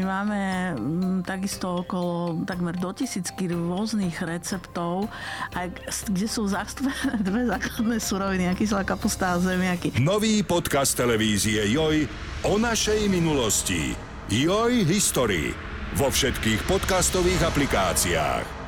My 0.00 0.24
máme 0.24 0.40
mm, 0.80 1.28
takisto 1.28 1.84
okolo 1.84 2.40
takmer 2.48 2.72
do 2.72 2.88
tisícky 2.88 3.52
rôznych 3.52 4.16
receptov, 4.24 5.12
aj, 5.52 5.76
kde 6.08 6.24
sú 6.24 6.48
zastúpené 6.48 7.20
dve 7.28 7.44
základné 7.44 8.00
suroviny, 8.00 8.48
kyslá 8.56 8.80
kapusta 8.88 9.36
a 9.36 9.44
zemiaky. 9.44 10.00
Nový 10.00 10.40
podcast 10.40 10.96
televízie 10.96 11.68
Joj 11.68 12.08
o 12.48 12.56
našej 12.56 13.12
minulosti. 13.12 13.92
Joj 14.32 14.88
History. 14.88 15.52
Vo 16.00 16.08
všetkých 16.08 16.64
podcastových 16.64 17.44
aplikáciách. 17.52 18.59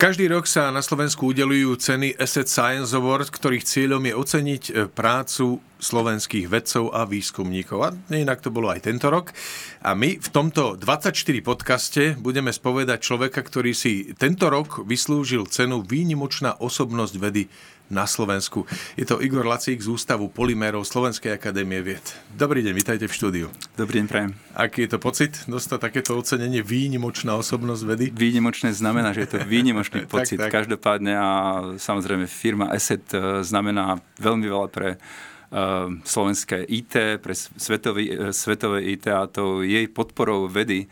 Každý 0.00 0.32
rok 0.32 0.48
sa 0.48 0.72
na 0.72 0.80
Slovensku 0.80 1.28
udelujú 1.28 1.76
ceny 1.76 2.16
Asset 2.16 2.48
Science 2.48 2.96
Award, 2.96 3.28
ktorých 3.28 3.68
cieľom 3.68 4.00
je 4.08 4.14
oceniť 4.16 4.62
e, 4.64 4.72
prácu 4.88 5.60
slovenských 5.76 6.48
vedcov 6.48 6.88
a 6.96 7.04
výskumníkov. 7.04 7.78
A 7.84 7.92
inak 8.08 8.40
to 8.40 8.48
bolo 8.48 8.72
aj 8.72 8.88
tento 8.88 9.12
rok. 9.12 9.36
A 9.84 9.92
my 9.92 10.16
v 10.16 10.28
tomto 10.32 10.80
24 10.80 11.12
podcaste 11.44 12.16
budeme 12.16 12.48
spovedať 12.48 12.96
človeka, 12.96 13.44
ktorý 13.44 13.76
si 13.76 14.16
tento 14.16 14.48
rok 14.48 14.88
vyslúžil 14.88 15.44
cenu 15.52 15.84
Výnimočná 15.84 16.56
osobnosť 16.56 17.14
vedy 17.20 17.52
na 17.90 18.06
Slovensku. 18.06 18.64
Je 18.94 19.02
to 19.02 19.18
Igor 19.18 19.42
Lacík 19.42 19.82
z 19.82 19.90
Ústavu 19.90 20.30
Polymérov 20.30 20.86
Slovenskej 20.86 21.34
akadémie 21.34 21.82
vied. 21.82 22.02
Dobrý 22.30 22.62
deň, 22.62 22.72
vítajte 22.72 23.04
v 23.10 23.12
štúdiu. 23.12 23.46
Dobrý 23.74 24.00
deň, 24.00 24.06
prajem. 24.06 24.30
Aký 24.54 24.86
je 24.86 24.94
to 24.94 24.98
pocit 25.02 25.34
dostať 25.50 25.90
takéto 25.90 26.14
ocenenie 26.14 26.62
výnimočná 26.62 27.34
osobnosť 27.34 27.82
vedy? 27.82 28.06
Výnimočné 28.14 28.70
znamená, 28.70 29.10
že 29.10 29.26
je 29.26 29.30
to 29.34 29.38
výnimočný 29.58 30.06
pocit. 30.06 30.38
tak, 30.38 30.54
tak. 30.54 30.62
Každopádne 30.62 31.12
a 31.18 31.30
samozrejme 31.76 32.30
firma 32.30 32.70
Asset 32.70 33.02
e, 33.10 33.42
znamená 33.42 33.98
veľmi 34.22 34.46
veľa 34.46 34.68
pre 34.70 34.88
uh, 34.94 35.90
slovenské 36.06 36.62
IT, 36.70 37.18
pre 37.18 37.34
svetový, 37.34 38.14
uh, 38.14 38.30
svetové 38.30 38.86
IT 38.94 39.10
a 39.10 39.26
to 39.26 39.66
jej 39.66 39.90
podporou 39.90 40.46
vedy 40.46 40.86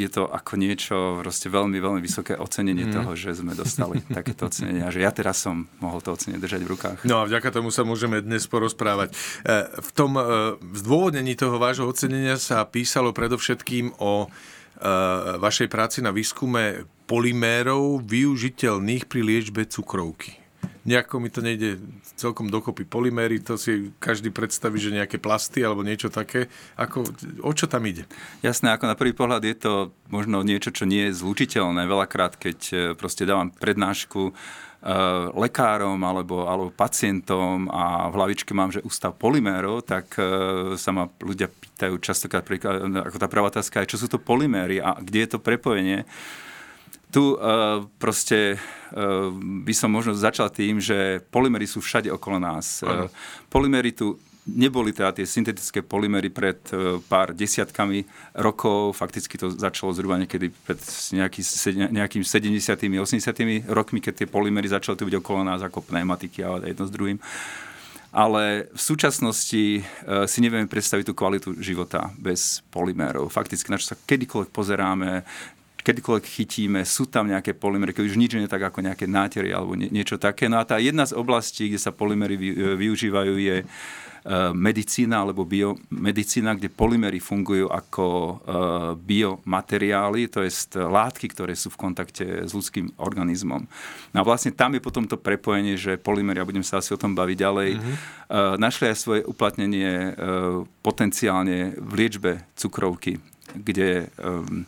je 0.00 0.08
to 0.08 0.24
ako 0.24 0.56
niečo 0.56 0.96
proste 1.20 1.52
veľmi, 1.52 1.76
veľmi 1.76 2.00
vysoké 2.00 2.40
ocenenie 2.40 2.88
mm. 2.88 2.94
toho, 2.96 3.12
že 3.12 3.36
sme 3.36 3.52
dostali 3.52 4.00
takéto 4.18 4.48
ocenenie 4.48 4.80
a 4.80 4.88
že 4.88 5.04
ja 5.04 5.12
teraz 5.12 5.44
som 5.44 5.68
mohol 5.84 6.00
to 6.00 6.16
ocenenie 6.16 6.40
držať 6.40 6.64
v 6.64 6.70
rukách. 6.72 6.98
No 7.04 7.20
a 7.20 7.28
vďaka 7.28 7.52
tomu 7.52 7.68
sa 7.68 7.84
môžeme 7.84 8.24
dnes 8.24 8.48
porozprávať. 8.48 9.12
Uh, 9.44 9.68
v 9.76 9.90
tom 9.92 10.16
uh, 10.16 10.56
zdôvodnení 10.72 11.36
toho 11.36 11.60
vášho 11.60 11.84
ocenenia 11.84 12.40
sa 12.40 12.64
písalo 12.64 13.12
predovšetkým 13.12 14.00
o 14.00 14.32
vašej 15.36 15.68
práci 15.68 16.00
na 16.00 16.08
výskume 16.08 16.88
polymérov 17.04 18.00
využiteľných 18.00 19.12
pri 19.12 19.20
liečbe 19.20 19.68
cukrovky 19.68 20.39
nejako 20.84 21.20
mi 21.20 21.28
to 21.30 21.44
nejde 21.44 21.76
celkom 22.16 22.48
dokopy. 22.48 22.88
Polyméry, 22.88 23.40
to 23.44 23.60
si 23.60 23.92
každý 24.00 24.32
predstaví, 24.32 24.80
že 24.80 24.94
nejaké 24.94 25.20
plasty 25.20 25.60
alebo 25.60 25.84
niečo 25.84 26.08
také. 26.08 26.48
Ako, 26.80 27.04
o 27.44 27.52
čo 27.52 27.68
tam 27.68 27.84
ide? 27.84 28.08
Jasné, 28.40 28.72
ako 28.72 28.88
na 28.88 28.96
prvý 28.96 29.12
pohľad 29.12 29.44
je 29.44 29.56
to 29.56 29.72
možno 30.08 30.40
niečo, 30.40 30.72
čo 30.72 30.88
nie 30.88 31.08
je 31.08 31.18
zlučiteľné. 31.20 31.84
Veľakrát, 31.84 32.40
keď 32.40 32.58
e, 32.72 32.76
proste 32.96 33.28
dávam 33.28 33.52
prednášku 33.52 34.32
uh, 34.80 35.28
lekárom 35.36 36.00
alebo, 36.00 36.48
alebo 36.48 36.72
pacientom 36.72 37.68
a 37.68 38.08
v 38.08 38.14
hlavičke 38.16 38.56
mám, 38.56 38.72
že 38.72 38.84
ústav 38.84 39.12
polymérov, 39.14 39.84
tak 39.84 40.16
uh, 40.16 40.74
sa 40.80 40.90
ma 40.90 41.06
ľudia 41.20 41.52
pýtajú 41.52 42.00
častokrát, 42.00 42.44
ako 42.44 43.16
tá 43.20 43.28
prvá 43.28 43.52
otázka 43.52 43.84
je, 43.84 43.96
čo 43.96 44.00
sú 44.00 44.08
to 44.08 44.18
polyméry 44.18 44.80
a 44.80 44.96
kde 44.96 45.18
je 45.24 45.30
to 45.36 45.38
prepojenie. 45.38 46.08
Tu 47.10 47.34
uh, 47.34 47.82
proste 47.98 48.54
uh, 48.54 49.34
by 49.66 49.74
som 49.74 49.90
možno 49.90 50.14
začal 50.14 50.46
tým, 50.46 50.78
že 50.78 51.18
polymery 51.34 51.66
sú 51.66 51.82
všade 51.82 52.06
okolo 52.06 52.38
nás. 52.38 52.86
Uh, 52.86 53.10
polymery 53.50 53.90
tu 53.90 54.14
neboli 54.46 54.94
teda 54.94 55.14
tie 55.14 55.26
syntetické 55.26 55.82
polymery 55.84 56.32
pred 56.32 56.58
pár 57.06 57.36
desiatkami 57.36 58.02
rokov, 58.40 58.96
fakticky 58.96 59.36
to 59.38 59.52
začalo 59.52 59.94
zhruba 59.94 60.16
niekedy 60.16 60.50
pred 60.50 60.80
nejaký, 61.12 61.44
nejakým 61.92 62.24
70 62.24 62.58
80 62.58 63.68
rokmi, 63.70 64.00
keď 64.02 64.24
tie 64.24 64.26
polymery 64.26 64.66
začali 64.66 64.96
tu 64.96 65.06
byť 65.06 65.16
okolo 65.22 65.44
nás 65.44 65.60
ako 65.62 65.84
pneumatiky 65.86 66.42
a 66.42 66.56
jedno 66.66 66.88
s 66.88 66.90
druhým. 66.90 67.20
Ale 68.10 68.66
v 68.74 68.80
súčasnosti 68.80 69.86
si 70.26 70.38
nevieme 70.42 70.66
predstaviť 70.66 71.04
tú 71.06 71.14
kvalitu 71.14 71.54
života 71.62 72.10
bez 72.18 72.58
polymérov. 72.74 73.30
Fakticky, 73.30 73.70
na 73.70 73.78
čo 73.78 73.94
sa 73.94 74.00
kedykoľvek 74.02 74.50
pozeráme, 74.50 75.22
kedykoľvek 75.82 76.24
chytíme, 76.26 76.80
sú 76.84 77.08
tam 77.08 77.26
nejaké 77.30 77.56
polymery, 77.56 77.96
keď 77.96 78.04
už 78.10 78.20
nič 78.20 78.32
nie 78.36 78.50
tak 78.50 78.62
ako 78.62 78.84
nejaké 78.84 79.08
nátery 79.08 79.54
alebo 79.54 79.74
nie, 79.74 79.88
niečo 79.88 80.20
také. 80.20 80.46
No 80.46 80.60
a 80.60 80.68
tá 80.68 80.76
jedna 80.76 81.08
z 81.08 81.16
oblastí, 81.16 81.72
kde 81.72 81.80
sa 81.80 81.94
polymery 81.94 82.36
vy, 82.36 82.48
e, 82.52 82.56
využívajú, 82.76 83.34
je 83.40 83.56
e, 83.60 83.64
medicína 84.52 85.24
alebo 85.24 85.48
biomedicína, 85.48 86.58
kde 86.58 86.68
polymery 86.68 87.18
fungujú 87.18 87.70
ako 87.72 88.06
e, 88.06 88.32
biomateriály, 89.00 90.28
to 90.28 90.44
je 90.44 90.52
látky, 90.76 91.32
ktoré 91.32 91.56
sú 91.56 91.72
v 91.72 91.80
kontakte 91.80 92.24
s 92.44 92.50
ľudským 92.52 92.92
organizmom. 93.00 93.64
No 94.12 94.16
a 94.20 94.26
vlastne 94.26 94.52
tam 94.52 94.76
je 94.76 94.84
potom 94.84 95.08
to 95.08 95.16
prepojenie, 95.16 95.80
že 95.80 95.96
polymery, 95.96 96.42
a 96.42 96.48
budem 96.48 96.66
sa 96.66 96.82
asi 96.82 96.92
o 96.92 97.00
tom 97.00 97.16
baviť 97.16 97.36
ďalej, 97.36 97.70
mm-hmm. 97.76 97.96
našli 98.58 98.90
aj 98.90 98.96
svoje 98.98 99.22
uplatnenie 99.26 100.14
potenciálne 100.82 101.78
v 101.78 101.92
liečbe 101.94 102.42
cukrovky, 102.54 103.18
kde 103.54 104.00
Eh, 104.00 104.64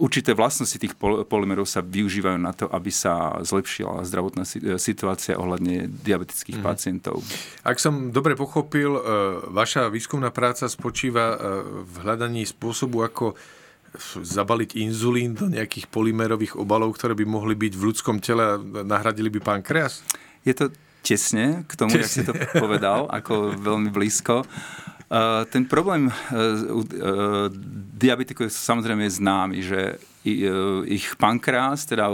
určité 0.00 0.32
vlastnosti 0.32 0.76
tých 0.80 0.96
polymerov 1.28 1.68
sa 1.68 1.84
využívajú 1.84 2.38
na 2.40 2.56
to, 2.56 2.64
aby 2.72 2.88
sa 2.88 3.36
zlepšila 3.44 4.00
zdravotná 4.08 4.44
eh, 4.48 4.80
situácia 4.80 5.36
ohľadne 5.36 5.90
diabetických 5.90 6.60
mm. 6.60 6.64
pacientov. 6.64 7.20
Ak 7.60 7.76
som 7.76 8.08
dobre 8.08 8.34
pochopil, 8.34 8.96
eh, 8.96 9.00
vaša 9.52 9.92
výskumná 9.92 10.32
práca 10.32 10.64
spočíva 10.70 11.36
v 11.84 11.94
hľadaní 12.04 12.46
spôsobu, 12.48 13.04
ako 13.04 13.36
zabaliť 14.18 14.74
inzulín 14.80 15.38
do 15.38 15.46
nejakých 15.46 15.86
polymerových 15.86 16.58
obalov, 16.58 16.98
ktoré 16.98 17.14
by 17.14 17.24
mohli 17.28 17.54
byť 17.54 17.72
v 17.78 17.86
ľudskom 17.92 18.18
tele 18.18 18.42
a 18.42 18.58
nahradili 18.82 19.30
by 19.30 19.40
pankreas? 19.44 20.02
Je 20.42 20.50
to 20.50 20.74
tesne 21.04 21.62
k 21.68 21.72
tomu, 21.76 21.94
tesne. 21.94 22.02
jak 22.02 22.10
si 22.10 22.22
to 22.26 22.32
povedal, 22.58 23.06
ako 23.12 23.54
veľmi 23.54 23.92
blízko. 23.92 24.42
Ten 25.50 25.62
problém 25.70 26.10
uh, 26.10 26.14
uh, 26.74 27.46
diabetikov 27.94 28.50
je 28.50 28.58
samozrejme 28.58 29.06
známy, 29.06 29.62
že 29.62 29.80
ich 30.88 31.04
pankreas, 31.20 31.84
teda 31.84 32.08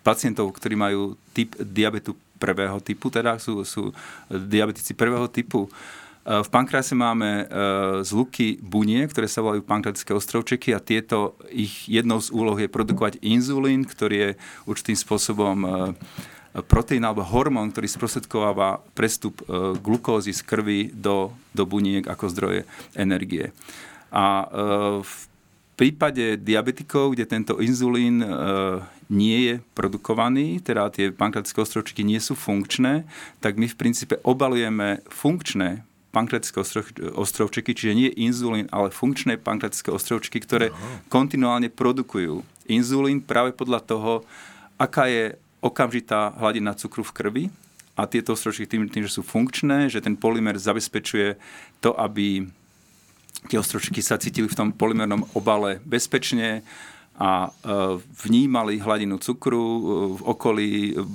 pacientov, 0.00 0.48
ktorí 0.56 0.72
majú 0.72 1.12
typ 1.36 1.52
diabetu 1.60 2.16
prvého 2.40 2.80
typu, 2.80 3.12
teda 3.12 3.36
sú, 3.36 3.60
sú 3.68 3.92
diabetici 4.32 4.96
prvého 4.96 5.28
typu, 5.28 5.68
v 6.24 6.48
pankrease 6.48 6.94
máme 6.96 7.50
zluky 8.00 8.56
bunie, 8.62 9.04
ktoré 9.10 9.26
sa 9.26 9.42
volajú 9.42 9.60
pankreatické 9.66 10.14
ostrovčeky 10.14 10.72
a 10.72 10.80
tieto, 10.80 11.36
ich 11.50 11.84
jednou 11.84 12.22
z 12.22 12.30
úloh 12.30 12.54
je 12.56 12.70
produkovať 12.70 13.18
inzulín, 13.20 13.82
ktorý 13.84 14.16
je 14.16 14.30
určitým 14.64 14.96
spôsobom 14.96 15.56
proteín 16.60 17.08
alebo 17.08 17.24
hormón, 17.24 17.72
ktorý 17.72 17.88
sprostredkováva 17.88 18.84
prestup 18.92 19.40
e, 19.40 19.72
glukózy 19.80 20.36
z 20.36 20.44
krvi 20.44 20.80
do, 20.92 21.32
do 21.56 21.64
buniek 21.64 22.04
ako 22.04 22.28
zdroje 22.28 22.68
energie. 22.92 23.56
A 24.12 24.44
e, 24.44 24.46
v 25.00 25.14
prípade 25.80 26.36
diabetikov, 26.36 27.16
kde 27.16 27.24
tento 27.24 27.56
inzulín 27.56 28.20
e, 28.20 28.28
nie 29.08 29.38
je 29.48 29.54
produkovaný, 29.72 30.60
teda 30.60 30.92
tie 30.92 31.08
pankreatické 31.08 31.56
ostrovčeky 31.64 32.04
nie 32.04 32.20
sú 32.20 32.36
funkčné, 32.36 33.08
tak 33.40 33.56
my 33.56 33.64
v 33.64 33.78
princípe 33.80 34.20
obalujeme 34.20 35.00
funkčné 35.08 35.88
pankreatické 36.12 36.60
ostrovčeky, 37.16 37.72
čiže 37.72 37.96
nie 37.96 38.10
inzulín, 38.20 38.68
ale 38.68 38.92
funkčné 38.92 39.40
pankreatické 39.40 39.88
ostrovčeky, 39.88 40.44
ktoré 40.44 40.68
Aha. 40.68 41.08
kontinuálne 41.08 41.72
produkujú 41.72 42.44
inzulín 42.68 43.24
práve 43.24 43.56
podľa 43.56 43.80
toho, 43.80 44.12
aká 44.76 45.08
je 45.08 45.40
okamžitá 45.62 46.34
hladina 46.42 46.74
cukru 46.74 47.06
v 47.06 47.14
krvi 47.14 47.44
a 47.94 48.04
tieto 48.10 48.34
ostrožky 48.34 48.66
tým, 48.66 48.90
tým, 48.90 49.06
že 49.06 49.14
sú 49.14 49.22
funkčné, 49.22 49.86
že 49.86 50.02
ten 50.02 50.18
polymer 50.18 50.58
zabezpečuje 50.58 51.38
to, 51.78 51.94
aby 51.94 52.50
tie 53.46 53.58
ostrožky 53.58 54.02
sa 54.02 54.18
cítili 54.18 54.50
v 54.50 54.58
tom 54.58 54.68
polymernom 54.74 55.24
obale 55.38 55.78
bezpečne 55.86 56.66
a 57.20 57.48
e, 57.48 57.52
vnímali 58.24 58.80
hladinu 58.80 59.18
cukru 59.20 59.60
e, 59.60 59.80
v 60.16 60.22
okolí, 60.24 60.70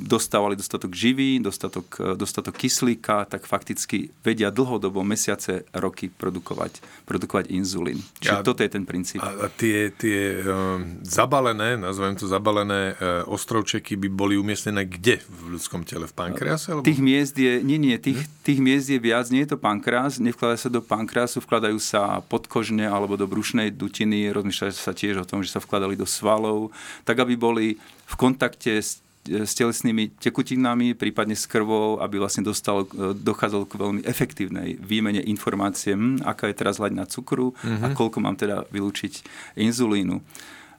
dostávali 0.05 0.55
dostatok 0.55 0.93
živí, 0.93 1.41
dostatok, 1.41 1.87
e, 1.99 2.15
dostatok 2.15 2.53
kyslíka, 2.53 3.25
tak 3.25 3.49
fakticky 3.49 4.13
vedia 4.21 4.53
dlhodobo, 4.53 5.01
mesiace, 5.01 5.65
roky 5.73 6.13
produkovať, 6.13 6.79
produkovať 7.09 7.49
inzulín. 7.49 7.97
Čiže 8.21 8.39
a, 8.39 8.45
toto 8.45 8.61
je 8.61 8.69
ten 8.69 8.85
princíp. 8.85 9.25
A, 9.25 9.35
a 9.35 9.47
tie, 9.49 9.89
tie 9.89 10.37
uh, 10.45 10.77
zabalené, 11.01 11.81
nazvem 11.81 12.13
to 12.13 12.29
zabalené 12.29 12.93
uh, 12.93 13.25
ostrovčeky 13.25 13.97
by 13.97 14.07
boli 14.13 14.37
umiestnené 14.37 14.85
kde 14.85 15.19
v 15.25 15.57
ľudskom 15.57 15.81
tele? 15.81 16.05
V 16.05 16.13
pankrease? 16.13 16.77
Alebo? 16.77 16.85
Tých 16.85 17.01
miest 17.01 17.35
je, 17.35 17.59
nie, 17.65 17.81
nie, 17.81 17.97
tých, 17.97 18.21
hm? 18.21 18.45
tých 18.45 18.59
miest 18.61 18.87
je 18.93 19.01
viac, 19.01 19.27
nie 19.33 19.43
je 19.43 19.57
to 19.57 19.59
pankreas, 19.59 20.21
nevkladajú 20.21 20.59
sa 20.61 20.69
do 20.69 20.81
pankreasu, 20.85 21.41
vkladajú 21.41 21.77
sa 21.81 22.21
podkožne 22.21 22.85
alebo 22.85 23.17
do 23.17 23.25
brušnej 23.25 23.73
dutiny, 23.73 24.29
rozmýšľa 24.29 24.77
sa 24.77 24.93
tiež 24.93 25.25
o 25.25 25.27
tom, 25.27 25.41
že 25.41 25.51
sa 25.51 25.59
vkladajú 25.59 25.86
dali 25.87 25.95
do 25.95 26.03
svalov, 26.03 26.75
tak 27.07 27.23
aby 27.23 27.39
boli 27.39 27.79
v 28.07 28.15
kontakte 28.19 28.83
s 28.83 28.99
s 29.27 29.51
telesnými 29.59 30.15
tekutinami, 30.23 30.95
prípadne 30.95 31.35
s 31.35 31.43
krvou, 31.51 31.99
aby 31.99 32.15
vlastne 32.15 32.47
dostalo, 32.47 32.87
dochádzalo 33.11 33.67
k 33.67 33.73
veľmi 33.75 34.01
efektívnej 34.07 34.79
výmene 34.79 35.19
informácie, 35.19 35.93
hm, 35.93 36.23
aká 36.23 36.47
je 36.47 36.55
teraz 36.55 36.79
hladina 36.79 37.03
cukru 37.03 37.51
mm-hmm. 37.51 37.83
a 37.83 37.87
mhm. 37.91 37.95
koľko 37.95 38.17
mám 38.23 38.39
teda 38.39 38.63
vylúčiť 38.71 39.13
inzulínu. 39.59 40.23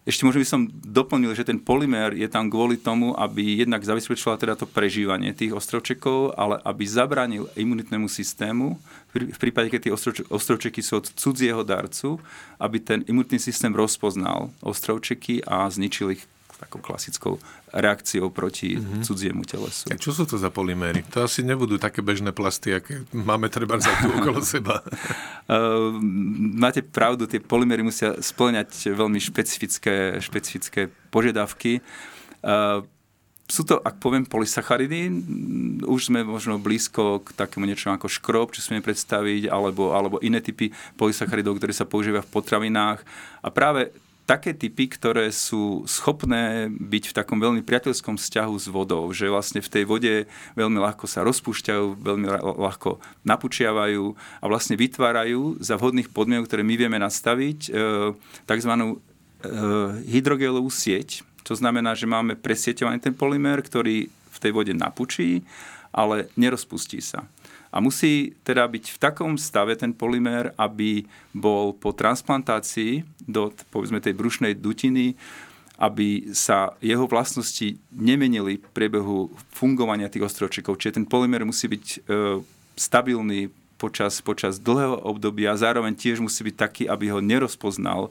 Ešte 0.09 0.25
možno 0.25 0.41
by 0.41 0.49
som 0.49 0.63
doplnil, 0.73 1.37
že 1.37 1.45
ten 1.45 1.61
polymér 1.61 2.17
je 2.17 2.25
tam 2.33 2.49
kvôli 2.49 2.81
tomu, 2.81 3.13
aby 3.13 3.61
jednak 3.61 3.85
zabezpečoval 3.85 4.41
teda 4.41 4.57
to 4.57 4.65
prežívanie 4.65 5.37
tých 5.37 5.53
ostrovčekov, 5.53 6.33
ale 6.33 6.57
aby 6.65 6.89
zabránil 6.89 7.45
imunitnému 7.53 8.09
systému, 8.09 8.81
v 9.13 9.37
prípade, 9.37 9.69
keď 9.69 9.81
tie 9.85 9.93
ostrovčeky 10.33 10.81
sú 10.81 11.05
od 11.05 11.13
cudzieho 11.13 11.61
darcu, 11.61 12.17
aby 12.57 12.81
ten 12.81 13.05
imunitný 13.05 13.37
systém 13.37 13.69
rozpoznal 13.77 14.49
ostrovčeky 14.65 15.45
a 15.45 15.69
zničil 15.69 16.17
ich 16.17 16.25
takou 16.59 16.83
klasickou 16.83 17.39
reakciou 17.71 18.35
proti 18.35 18.77
mm-hmm. 18.77 19.03
cudziemu 19.07 19.43
telesu. 19.47 19.87
A 19.89 19.97
čo 19.97 20.11
sú 20.11 20.27
to 20.27 20.37
za 20.37 20.51
polyméry? 20.51 21.07
To 21.15 21.25
asi 21.25 21.47
nebudú 21.47 21.79
také 21.79 22.03
bežné 22.03 22.35
plasty, 22.35 22.75
aké 22.75 23.07
máme 23.15 23.47
treba 23.47 23.79
za 23.79 23.95
tu 24.03 24.11
okolo 24.11 24.43
seba. 24.59 24.83
Uh, 25.47 25.95
máte 26.59 26.83
pravdu, 26.83 27.31
tie 27.31 27.39
polyméry 27.39 27.87
musia 27.87 28.19
splňať 28.19 28.93
veľmi 28.93 29.23
špecifické, 29.23 30.19
špecifické 30.19 30.91
požiadavky. 31.15 31.81
Uh, 32.43 32.83
sú 33.49 33.65
to, 33.65 33.81
ak 33.81 33.97
poviem, 33.97 34.29
polysacharidy, 34.29 35.09
už 35.89 36.13
sme 36.13 36.21
možno 36.21 36.61
blízko 36.61 37.25
k 37.25 37.33
takému 37.33 37.65
niečomu 37.65 37.97
ako 37.97 38.13
škrob, 38.13 38.53
čo 38.53 38.61
si 38.61 38.77
predstaviť, 38.77 39.49
alebo, 39.49 39.97
alebo 39.97 40.21
iné 40.21 40.45
typy 40.45 40.69
polysacharidov, 41.01 41.57
ktoré 41.57 41.73
sa 41.73 41.89
používajú 41.89 42.29
v 42.29 42.33
potravinách. 42.33 43.01
A 43.41 43.49
práve 43.49 43.89
také 44.29 44.53
typy, 44.53 44.93
ktoré 44.93 45.33
sú 45.33 45.89
schopné 45.89 46.69
byť 46.69 47.05
v 47.11 47.17
takom 47.17 47.41
veľmi 47.41 47.65
priateľskom 47.65 48.21
vzťahu 48.21 48.55
s 48.61 48.69
vodou, 48.69 49.09
že 49.17 49.33
vlastne 49.33 49.65
v 49.65 49.73
tej 49.73 49.85
vode 49.89 50.15
veľmi 50.53 50.77
ľahko 50.77 51.09
sa 51.09 51.25
rozpúšťajú, 51.25 51.97
veľmi 51.97 52.29
ľahko 52.61 53.01
napučiavajú 53.25 54.05
a 54.13 54.45
vlastne 54.45 54.77
vytvárajú 54.77 55.57
za 55.65 55.81
vhodných 55.81 56.13
podmienok, 56.13 56.45
ktoré 56.45 56.61
my 56.61 56.75
vieme 56.77 57.01
nastaviť, 57.01 57.73
e, 57.73 58.13
tzv. 58.45 58.73
E, 58.77 58.87
hydrogelovú 60.13 60.69
sieť. 60.69 61.25
To 61.49 61.57
znamená, 61.57 61.97
že 61.97 62.05
máme 62.05 62.37
presieťovaný 62.37 63.01
ten 63.01 63.17
polymér, 63.17 63.65
ktorý 63.65 64.13
v 64.13 64.39
tej 64.45 64.53
vode 64.53 64.77
napučí, 64.77 65.41
ale 65.89 66.29
nerozpustí 66.37 67.01
sa. 67.01 67.25
A 67.79 67.85
musí 67.85 68.35
teda 68.43 68.67
byť 68.67 68.85
v 68.91 68.99
takom 68.99 69.39
stave 69.39 69.79
ten 69.79 69.95
polymér, 69.95 70.51
aby 70.59 71.07
bol 71.31 71.71
po 71.71 71.95
transplantácii 71.95 73.07
do 73.23 73.55
povedzme 73.71 74.03
tej 74.03 74.19
brušnej 74.19 74.59
dutiny, 74.59 75.15
aby 75.79 76.35
sa 76.35 76.75
jeho 76.83 77.07
vlastnosti 77.07 77.79
nemenili 77.95 78.59
v 78.59 78.69
priebehu 78.75 79.31
fungovania 79.55 80.11
tých 80.11 80.27
ostrovčekov. 80.27 80.75
Čiže 80.75 80.99
ten 80.99 81.07
polymér 81.07 81.47
musí 81.47 81.71
byť 81.71 81.87
e, 81.87 81.99
stabilný 82.75 83.55
počas, 83.79 84.19
počas 84.27 84.59
dlhého 84.59 84.99
obdobia 85.07 85.55
a 85.55 85.63
zároveň 85.63 85.95
tiež 85.95 86.19
musí 86.19 86.43
byť 86.51 86.57
taký, 86.59 86.83
aby 86.91 87.15
ho 87.15 87.23
nerozpoznal 87.23 88.11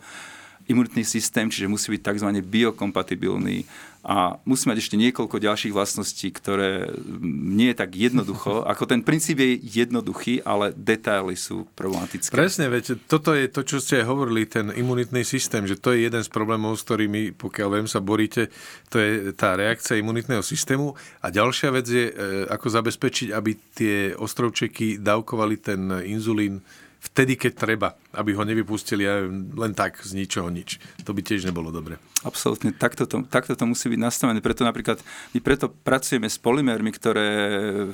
imunitný 0.68 1.04
systém, 1.08 1.48
čiže 1.48 1.72
musí 1.72 1.92
byť 1.96 2.02
tzv. 2.04 2.30
biokompatibilný 2.44 3.68
a 4.08 4.40
musí 4.48 4.72
mať 4.72 4.80
ešte 4.80 4.96
niekoľko 4.96 5.36
ďalších 5.36 5.76
vlastností, 5.76 6.32
ktoré 6.32 6.88
nie 7.28 7.76
je 7.76 7.78
tak 7.84 7.92
jednoducho. 7.92 8.64
Ako 8.72 8.88
ten 8.88 9.04
princíp 9.04 9.44
je 9.44 9.60
jednoduchý, 9.60 10.48
ale 10.48 10.72
detaily 10.72 11.36
sú 11.36 11.68
problematické. 11.76 12.32
Presne, 12.32 12.72
viete, 12.72 12.96
toto 12.96 13.36
je 13.36 13.52
to, 13.52 13.68
čo 13.68 13.84
ste 13.84 14.08
hovorili, 14.08 14.48
ten 14.48 14.72
imunitný 14.72 15.28
systém, 15.28 15.68
že 15.68 15.76
to 15.76 15.92
je 15.92 16.08
jeden 16.08 16.24
z 16.24 16.30
problémov, 16.32 16.80
s 16.80 16.88
ktorými, 16.88 17.36
pokiaľ 17.36 17.70
viem, 17.76 17.88
sa 17.92 18.00
boríte, 18.00 18.48
to 18.88 18.96
je 18.96 19.36
tá 19.36 19.60
reakcia 19.60 20.00
imunitného 20.00 20.40
systému. 20.40 20.96
A 21.20 21.28
ďalšia 21.28 21.76
vec 21.76 21.88
je, 21.92 22.08
e, 22.08 22.14
ako 22.48 22.68
zabezpečiť, 22.72 23.36
aby 23.36 23.60
tie 23.76 23.96
ostrovčeky 24.16 25.04
dávkovali 25.04 25.56
ten 25.60 25.84
inzulín 26.08 26.64
vtedy, 27.02 27.38
keď 27.38 27.52
treba, 27.54 27.90
aby 28.14 28.34
ho 28.34 28.44
nevypustili 28.44 29.06
len 29.54 29.74
tak 29.78 30.02
z 30.02 30.18
ničoho 30.18 30.50
nič. 30.50 30.82
To 31.06 31.14
by 31.14 31.22
tiež 31.22 31.46
nebolo 31.48 31.70
dobre. 31.70 32.02
Absolútne, 32.26 32.74
takto 32.74 33.06
to, 33.06 33.24
takto 33.30 33.54
to 33.54 33.66
musí 33.70 33.88
byť 33.90 34.02
nastavené. 34.02 34.40
Preto 34.42 34.66
napríklad 34.66 35.02
my 35.34 35.40
preto 35.40 35.70
pracujeme 35.70 36.26
s 36.26 36.42
polymérmi, 36.42 36.90
ktoré 36.94 37.30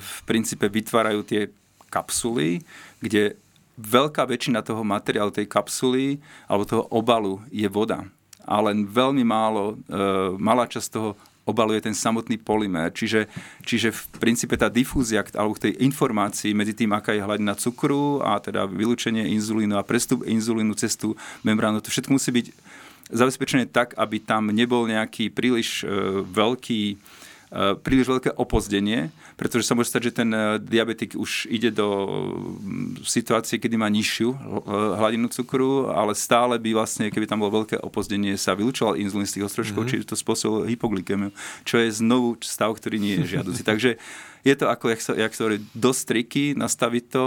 v 0.00 0.14
princípe 0.24 0.66
vytvárajú 0.66 1.20
tie 1.24 1.52
kapsuly, 1.92 2.64
kde 2.98 3.36
veľká 3.78 4.26
väčšina 4.26 4.62
toho 4.62 4.82
materiálu 4.86 5.34
tej 5.34 5.50
kapsuly 5.50 6.22
alebo 6.46 6.64
toho 6.66 6.84
obalu 6.90 7.42
je 7.50 7.66
voda. 7.66 8.06
A 8.44 8.60
len 8.60 8.84
veľmi 8.84 9.24
málo, 9.24 9.74
e, 9.88 9.96
malá 10.36 10.68
časť 10.68 10.88
toho 10.92 11.16
obaluje 11.44 11.84
ten 11.84 11.94
samotný 11.94 12.40
polymér. 12.40 12.92
Čiže, 12.92 13.28
čiže 13.64 13.92
v 13.92 14.02
princípe 14.20 14.56
tá 14.56 14.72
difúzia 14.72 15.24
alebo 15.36 15.56
tej 15.56 15.76
informácii 15.84 16.56
medzi 16.56 16.72
tým, 16.72 16.92
aká 16.96 17.12
je 17.12 17.24
hladina 17.24 17.54
cukru 17.54 18.24
a 18.24 18.40
teda 18.40 18.64
vylúčenie 18.64 19.28
inzulínu 19.36 19.76
a 19.76 19.86
prestup 19.86 20.24
inzulínu 20.24 20.72
cez 20.74 20.96
tú 20.96 21.16
membránu, 21.44 21.84
to 21.84 21.92
všetko 21.92 22.16
musí 22.16 22.32
byť 22.32 22.46
zabezpečené 23.12 23.68
tak, 23.68 23.92
aby 24.00 24.16
tam 24.20 24.48
nebol 24.48 24.88
nejaký 24.88 25.28
príliš 25.28 25.84
e, 25.84 26.24
veľký 26.24 26.96
príliš 27.78 28.10
veľké 28.10 28.34
opozdenie, 28.34 29.14
pretože 29.38 29.70
sa 29.70 29.78
môže 29.78 29.94
stať, 29.94 30.10
že 30.10 30.16
ten 30.18 30.30
eh, 30.34 30.58
diabetik 30.58 31.14
už 31.14 31.46
ide 31.46 31.70
do 31.70 31.86
mm, 32.58 33.06
situácie, 33.06 33.62
kedy 33.62 33.78
má 33.78 33.86
nižšiu 33.86 34.28
eh, 34.30 34.38
hladinu 34.98 35.30
cukru, 35.30 35.86
ale 35.86 36.18
stále 36.18 36.58
by 36.58 36.74
vlastne, 36.74 37.14
keby 37.14 37.30
tam 37.30 37.46
bolo 37.46 37.62
veľké 37.62 37.78
opozdenie, 37.78 38.34
sa 38.34 38.58
vylúčoval 38.58 38.98
inzulín 38.98 39.30
z 39.30 39.38
tých 39.38 39.46
ostrožkov, 39.46 39.86
mm-hmm. 39.86 40.02
čiže 40.02 40.10
to 40.10 40.18
spôsobilo 40.18 40.66
hypoglykemiu, 40.66 41.30
čo 41.62 41.78
je 41.78 41.94
znovu 41.94 42.34
stav, 42.42 42.74
ktorý 42.74 42.98
nie 42.98 43.22
je 43.22 43.38
žiaduci. 43.38 43.62
Takže 43.62 44.02
je 44.42 44.54
to 44.58 44.66
ako, 44.68 44.90
jak 44.90 45.00
sa, 45.00 45.12
jak 45.14 45.32
sa 45.32 45.40
hovorí, 45.46 45.58
dosť 45.72 46.02
triky 46.10 46.44
nastaviť 46.58 47.04
to 47.08 47.24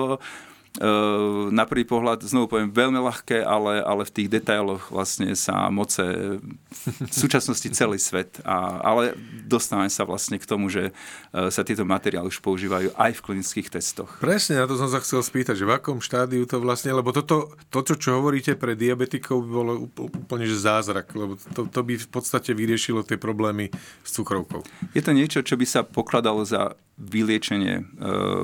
na 1.49 1.63
prvý 1.65 1.89
pohľad, 1.89 2.21
znovu 2.21 2.53
poviem, 2.53 2.69
veľmi 2.69 3.01
ľahké, 3.01 3.41
ale, 3.41 3.81
ale 3.81 4.05
v 4.05 4.13
tých 4.13 4.29
detailoch 4.29 4.93
vlastne 4.93 5.33
sa 5.33 5.73
moce 5.73 6.37
v 6.37 7.13
súčasnosti 7.13 7.65
celý 7.73 7.97
svet. 7.97 8.37
A, 8.45 8.81
ale 8.85 9.17
dostávame 9.45 9.89
sa 9.89 10.05
vlastne 10.05 10.37
k 10.37 10.45
tomu, 10.45 10.69
že 10.69 10.93
e, 11.33 11.49
sa 11.49 11.65
tieto 11.65 11.81
materiály 11.81 12.29
už 12.29 12.39
používajú 12.45 12.93
aj 12.93 13.11
v 13.17 13.23
klinických 13.25 13.73
testoch. 13.73 14.21
Presne, 14.21 14.61
na 14.61 14.69
to 14.69 14.77
som 14.77 14.89
sa 14.89 15.01
chcel 15.01 15.25
spýtať, 15.25 15.57
že 15.57 15.65
v 15.65 15.75
akom 15.81 15.97
štádiu 15.97 16.45
to 16.45 16.61
vlastne, 16.61 16.93
lebo 16.93 17.09
toto, 17.09 17.57
to, 17.73 17.81
čo, 17.81 17.95
čo 17.97 18.09
hovoríte 18.21 18.53
pre 18.53 18.77
diabetikov, 18.77 19.41
by 19.41 19.49
bolo 19.49 19.73
úplne 19.97 20.45
že 20.45 20.61
zázrak, 20.61 21.09
lebo 21.17 21.41
to, 21.57 21.65
to 21.65 21.81
by 21.81 21.97
v 21.97 22.09
podstate 22.09 22.53
vyriešilo 22.53 23.01
tie 23.01 23.17
problémy 23.17 23.73
s 24.05 24.09
cukrovkou. 24.13 24.61
Je 24.93 25.01
to 25.01 25.11
niečo, 25.11 25.41
čo 25.41 25.57
by 25.57 25.65
sa 25.65 25.81
pokladalo 25.81 26.45
za 26.45 26.77
vyliečenie. 26.97 27.75
E, 27.77 27.83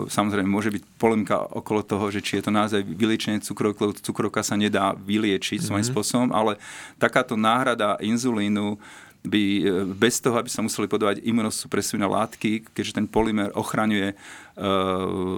samozrejme, 0.06 0.46
môže 0.46 0.70
byť 0.70 0.84
polemka 1.02 1.42
okolo 1.42 1.82
toho, 1.82 2.06
že 2.14 2.22
či 2.22 2.38
je 2.38 2.46
to 2.46 2.52
naozaj 2.54 2.86
vyliečenie 2.86 3.42
cukrovky, 3.42 3.82
lebo 3.82 3.98
cukrovka 3.98 4.46
sa 4.46 4.54
nedá 4.54 4.94
vyliečiť 4.94 5.58
mm-hmm. 5.58 5.68
svojím 5.74 5.88
spôsobom, 5.90 6.30
ale 6.30 6.62
takáto 7.02 7.34
náhrada 7.34 7.98
inzulínu 7.98 8.78
by 9.24 9.44
e, 9.44 9.62
bez 9.88 10.20
toho, 10.20 10.36
aby 10.36 10.52
sa 10.52 10.60
museli 10.60 10.92
podávať 10.92 11.24
imunosupresívne 11.24 12.04
látky, 12.04 12.68
keďže 12.76 13.00
ten 13.00 13.08
polymer 13.08 13.56
ochraňuje 13.56 14.12
e, 14.12 14.16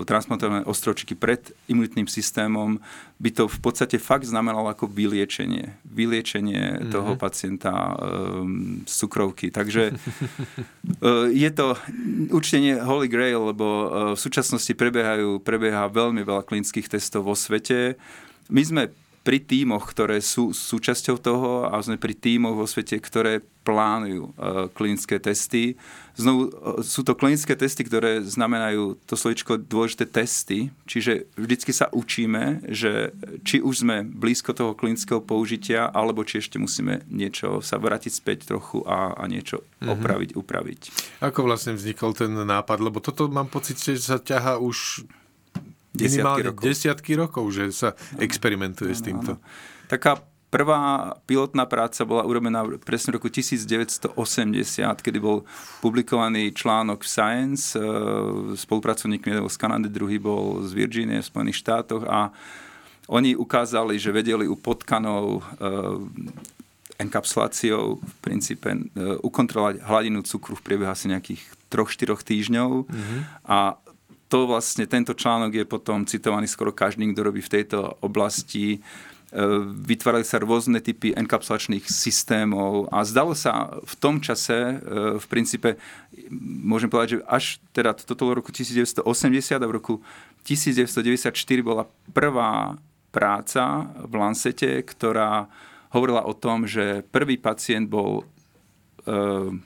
transplantované 0.10 0.66
ostročiky 0.66 1.14
pred 1.14 1.54
imunitným 1.70 2.10
systémom, 2.10 2.82
by 3.22 3.30
to 3.32 3.44
v 3.46 3.60
podstate 3.62 4.02
fakt 4.02 4.26
znamenalo 4.26 4.68
ako 4.68 4.90
vyliečenie. 4.90 5.78
Vyliečenie 5.86 6.82
mm-hmm. 6.82 6.92
toho 6.92 7.14
pacienta 7.14 7.72
e, 7.72 7.94
z 8.90 8.94
cukrovky. 9.06 9.54
Takže 9.54 9.94
e, 9.94 11.14
je 11.30 11.50
to 11.54 11.78
určite 12.34 12.60
nie 12.60 12.76
holy 12.82 13.06
grail, 13.06 13.54
lebo 13.54 13.66
e, 13.66 13.88
v 14.18 14.20
súčasnosti 14.20 14.74
prebiehajú, 14.74 15.46
prebieha 15.46 15.94
veľmi 15.94 16.26
veľa 16.26 16.42
klinických 16.42 16.90
testov 16.90 17.30
vo 17.30 17.38
svete. 17.38 18.02
My 18.50 18.62
sme 18.66 18.84
pri 19.26 19.42
tímoch, 19.42 19.90
ktoré 19.90 20.22
sú 20.22 20.54
súčasťou 20.54 21.18
toho 21.18 21.52
a 21.66 21.82
sme 21.82 21.98
pri 21.98 22.14
tímoch 22.14 22.54
vo 22.54 22.70
svete, 22.70 23.02
ktoré 23.02 23.42
plánujú 23.66 24.30
uh, 24.38 24.70
klinické 24.70 25.18
testy. 25.18 25.74
Znovu, 26.14 26.54
uh, 26.54 26.86
sú 26.86 27.02
to 27.02 27.18
klinické 27.18 27.58
testy, 27.58 27.82
ktoré 27.82 28.22
znamenajú 28.22 29.02
to 29.10 29.18
slovičko 29.18 29.58
dôležité 29.58 30.06
testy, 30.06 30.70
čiže 30.86 31.26
vždycky 31.34 31.74
sa 31.74 31.90
učíme, 31.90 32.70
že 32.70 33.18
či 33.42 33.66
už 33.66 33.82
sme 33.82 34.06
blízko 34.06 34.54
toho 34.54 34.78
klinického 34.78 35.18
použitia, 35.26 35.90
alebo 35.90 36.22
či 36.22 36.46
ešte 36.46 36.62
musíme 36.62 37.02
niečo 37.10 37.66
sa 37.66 37.82
vrátiť 37.82 38.14
späť 38.14 38.54
trochu 38.54 38.86
a, 38.86 39.18
a 39.18 39.26
niečo 39.26 39.66
mm-hmm. 39.66 39.90
opraviť, 39.90 40.30
upraviť. 40.38 40.82
Ako 41.26 41.50
vlastne 41.50 41.74
vznikol 41.74 42.14
ten 42.14 42.30
nápad? 42.30 42.78
Lebo 42.78 43.02
toto 43.02 43.26
mám 43.26 43.50
pocit, 43.50 43.82
že 43.82 43.98
sa 43.98 44.22
ťaha 44.22 44.62
už 44.62 45.10
desiatky 45.96 46.42
rokov. 46.52 46.64
desiatky 46.64 47.12
rokov, 47.16 47.46
že 47.56 47.64
sa 47.72 47.90
experimentuje 48.20 48.92
ano, 48.92 49.00
s 49.00 49.02
týmto. 49.02 49.32
Ano. 49.40 49.44
Taká 49.88 50.20
prvá 50.56 51.14
pilotná 51.28 51.68
práca 51.68 52.08
bola 52.08 52.24
urobená 52.24 52.64
presne 52.80 53.12
v 53.12 53.20
roku 53.20 53.28
1980, 53.28 54.16
kedy 55.04 55.20
bol 55.20 55.44
publikovaný 55.84 56.56
článok 56.56 57.04
v 57.04 57.10
Science. 57.12 57.76
E, 57.76 57.84
spolupracovník 58.56 59.28
bol 59.44 59.52
z 59.52 59.58
Kanady, 59.60 59.92
druhý 59.92 60.16
bol 60.16 60.64
z 60.64 60.72
Virginie 60.72 61.20
v 61.20 61.28
Spojených 61.28 61.60
štátoch 61.60 62.08
a 62.08 62.32
oni 63.12 63.38
ukázali, 63.38 64.00
že 64.00 64.16
vedeli 64.16 64.48
u 64.48 64.56
potkanov 64.56 65.38
e, 65.38 65.44
enkapsuláciou 67.04 68.00
v 68.00 68.14
princípe 68.24 68.72
e, 68.72 68.80
ukontrolovať 69.20 69.84
hladinu 69.84 70.24
cukru 70.24 70.56
v 70.56 70.64
priebehu 70.64 70.88
asi 70.88 71.12
nejakých 71.12 71.44
3-4 71.68 72.16
týždňov 72.16 72.70
mm-hmm. 72.88 73.20
a 73.44 73.76
to 74.28 74.50
vlastne, 74.50 74.90
tento 74.90 75.14
článok 75.14 75.52
je 75.54 75.66
potom 75.66 76.04
citovaný 76.04 76.50
skoro 76.50 76.74
každým, 76.74 77.14
kto 77.14 77.22
robí 77.22 77.42
v 77.46 77.54
tejto 77.62 78.02
oblasti. 78.02 78.78
E, 78.78 78.80
vytvárali 79.86 80.26
sa 80.26 80.42
rôzne 80.42 80.82
typy 80.82 81.14
enkapsulačných 81.14 81.86
systémov 81.86 82.90
a 82.90 83.06
zdalo 83.06 83.38
sa 83.38 83.78
v 83.86 83.94
tom 84.02 84.18
čase, 84.18 84.82
e, 84.82 85.22
v 85.22 85.26
princípe, 85.30 85.78
môžem 86.66 86.90
povedať, 86.90 87.20
že 87.20 87.20
až 87.30 87.46
teda 87.70 87.94
toto 87.94 88.34
roku 88.34 88.50
1980 88.50 89.06
a 89.62 89.68
v 89.70 89.76
roku 89.78 90.02
1994 90.42 91.30
bola 91.62 91.86
prvá 92.10 92.82
práca 93.14 93.88
v 94.02 94.14
Lancete, 94.18 94.82
ktorá 94.82 95.46
hovorila 95.94 96.26
o 96.28 96.34
tom, 96.36 96.68
že 96.68 97.06
prvý 97.14 97.38
pacient 97.38 97.88
bol 97.88 98.26
e, 99.06 99.62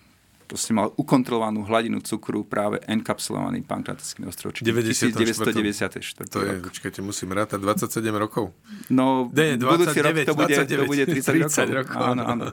proste 0.49 0.73
mal 0.73 0.89
ukontrolovanú 0.97 1.61
hladinu 1.69 2.01
cukru 2.01 2.41
práve 2.41 2.81
enkapsulovaný 2.89 3.61
pankreatickým 3.61 4.25
ostrov. 4.25 4.57
1994. 4.57 6.25
To 6.33 6.41
je, 6.41 6.51
počkajte, 6.65 7.05
musím 7.05 7.37
rátať 7.37 7.61
27 7.61 8.01
rokov. 8.17 8.49
No, 8.89 9.29
Nie, 9.29 9.61
29, 9.61 9.61
budúci 9.61 9.97
rok 10.01 10.13
to 10.25 10.33
bude, 10.33 10.55
29, 10.57 10.65
to 10.65 10.85
bude 10.89 11.03
30, 11.05 11.53
30 11.53 11.69
rokov. 11.69 11.77
rokov. 11.85 12.01
Áno, 12.01 12.23
áno. 12.25 12.45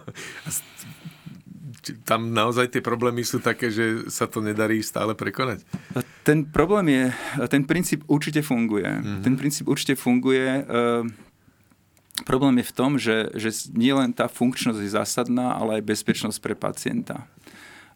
Tam 2.04 2.34
naozaj 2.36 2.68
tie 2.76 2.82
problémy 2.84 3.24
sú 3.24 3.40
také, 3.40 3.72
že 3.72 4.10
sa 4.12 4.28
to 4.28 4.44
nedarí 4.44 4.84
stále 4.84 5.16
prekonať? 5.16 5.64
Ten 6.26 6.44
problém 6.44 6.92
je, 6.92 7.04
ten 7.48 7.64
princíp 7.64 8.04
určite 8.10 8.44
funguje. 8.44 8.90
Mm-hmm. 8.90 9.22
Ten 9.24 9.34
princíp 9.40 9.64
určite 9.70 9.94
funguje. 9.94 10.66
Uh, 10.66 11.06
problém 12.26 12.58
je 12.58 12.66
v 12.66 12.74
tom, 12.74 12.98
že, 12.98 13.30
že 13.38 13.70
nie 13.72 13.94
len 13.94 14.10
tá 14.10 14.26
funkčnosť 14.26 14.82
je 14.82 14.90
zásadná, 14.98 15.54
ale 15.54 15.78
aj 15.78 15.86
bezpečnosť 15.86 16.38
pre 16.42 16.58
pacienta 16.58 17.24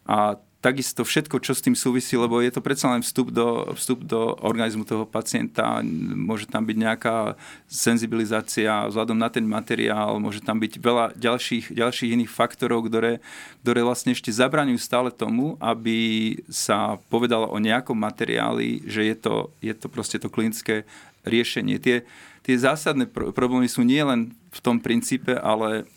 a 0.05 0.39
takisto 0.61 1.01
všetko, 1.01 1.41
čo 1.41 1.57
s 1.57 1.65
tým 1.65 1.73
súvisí, 1.73 2.13
lebo 2.13 2.37
je 2.37 2.53
to 2.53 2.61
predsa 2.61 2.93
len 2.93 3.01
vstup 3.01 3.33
do, 3.33 3.73
vstup 3.73 4.05
do 4.05 4.37
organizmu 4.45 4.85
toho 4.85 5.09
pacienta, 5.09 5.81
môže 6.13 6.45
tam 6.45 6.69
byť 6.69 6.77
nejaká 6.77 7.33
senzibilizácia 7.65 8.85
vzhľadom 8.85 9.17
na 9.17 9.33
ten 9.33 9.41
materiál, 9.41 10.21
môže 10.21 10.37
tam 10.45 10.61
byť 10.61 10.73
veľa 10.77 11.05
ďalších, 11.17 11.73
ďalších 11.73 12.13
iných 12.13 12.31
faktorov, 12.31 12.85
ktoré, 12.85 13.25
ktoré 13.65 13.81
vlastne 13.81 14.13
ešte 14.13 14.29
zabraňujú 14.29 14.77
stále 14.77 15.09
tomu, 15.09 15.57
aby 15.57 16.37
sa 16.45 17.01
povedalo 17.09 17.49
o 17.49 17.57
nejakom 17.57 17.97
materiáli, 17.97 18.85
že 18.85 19.01
je 19.01 19.15
to, 19.17 19.35
je 19.65 19.73
to 19.73 19.89
proste 19.89 20.21
to 20.21 20.29
klinické 20.29 20.85
riešenie. 21.25 21.81
Tie, 21.81 22.05
tie 22.45 22.55
zásadné 22.55 23.09
problémy 23.09 23.65
sú 23.65 23.81
nie 23.81 24.05
len 24.05 24.37
v 24.53 24.59
tom 24.61 24.77
princípe, 24.77 25.33
ale 25.41 25.89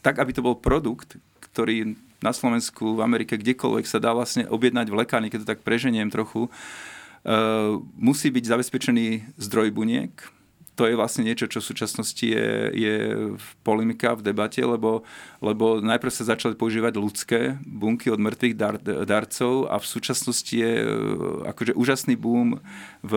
tak, 0.00 0.16
aby 0.16 0.32
to 0.32 0.40
bol 0.40 0.56
produkt, 0.56 1.20
ktorý 1.44 2.07
na 2.18 2.34
Slovensku, 2.34 2.98
v 2.98 3.04
Amerike, 3.04 3.38
kdekoľvek 3.38 3.86
sa 3.86 4.02
dá 4.02 4.10
vlastne 4.10 4.46
objednať 4.50 4.86
v 4.90 4.98
lekárni, 4.98 5.28
keď 5.30 5.46
to 5.46 5.50
tak 5.54 5.62
preženiem 5.62 6.10
trochu, 6.10 6.50
uh, 6.50 7.78
musí 7.94 8.28
byť 8.34 8.44
zabezpečený 8.44 9.38
zdroj 9.38 9.70
buniek. 9.70 10.10
To 10.78 10.86
je 10.86 10.94
vlastne 10.94 11.26
niečo, 11.26 11.50
čo 11.50 11.58
v 11.58 11.68
súčasnosti 11.74 12.22
je, 12.22 12.70
je 12.70 12.96
v 13.34 13.48
polemika, 13.66 14.14
v 14.14 14.30
debate, 14.30 14.62
lebo, 14.62 15.02
lebo 15.42 15.82
najprv 15.82 16.12
sa 16.14 16.30
začali 16.34 16.54
používať 16.54 16.94
ľudské 16.94 17.58
bunky 17.66 18.14
od 18.14 18.22
mŕtvych 18.22 18.54
dar, 18.54 18.78
darcov 19.02 19.66
a 19.66 19.82
v 19.82 19.86
súčasnosti 19.86 20.54
je 20.54 20.72
uh, 20.82 21.50
akože 21.50 21.74
úžasný 21.74 22.14
boom 22.14 22.62
v 23.02 23.12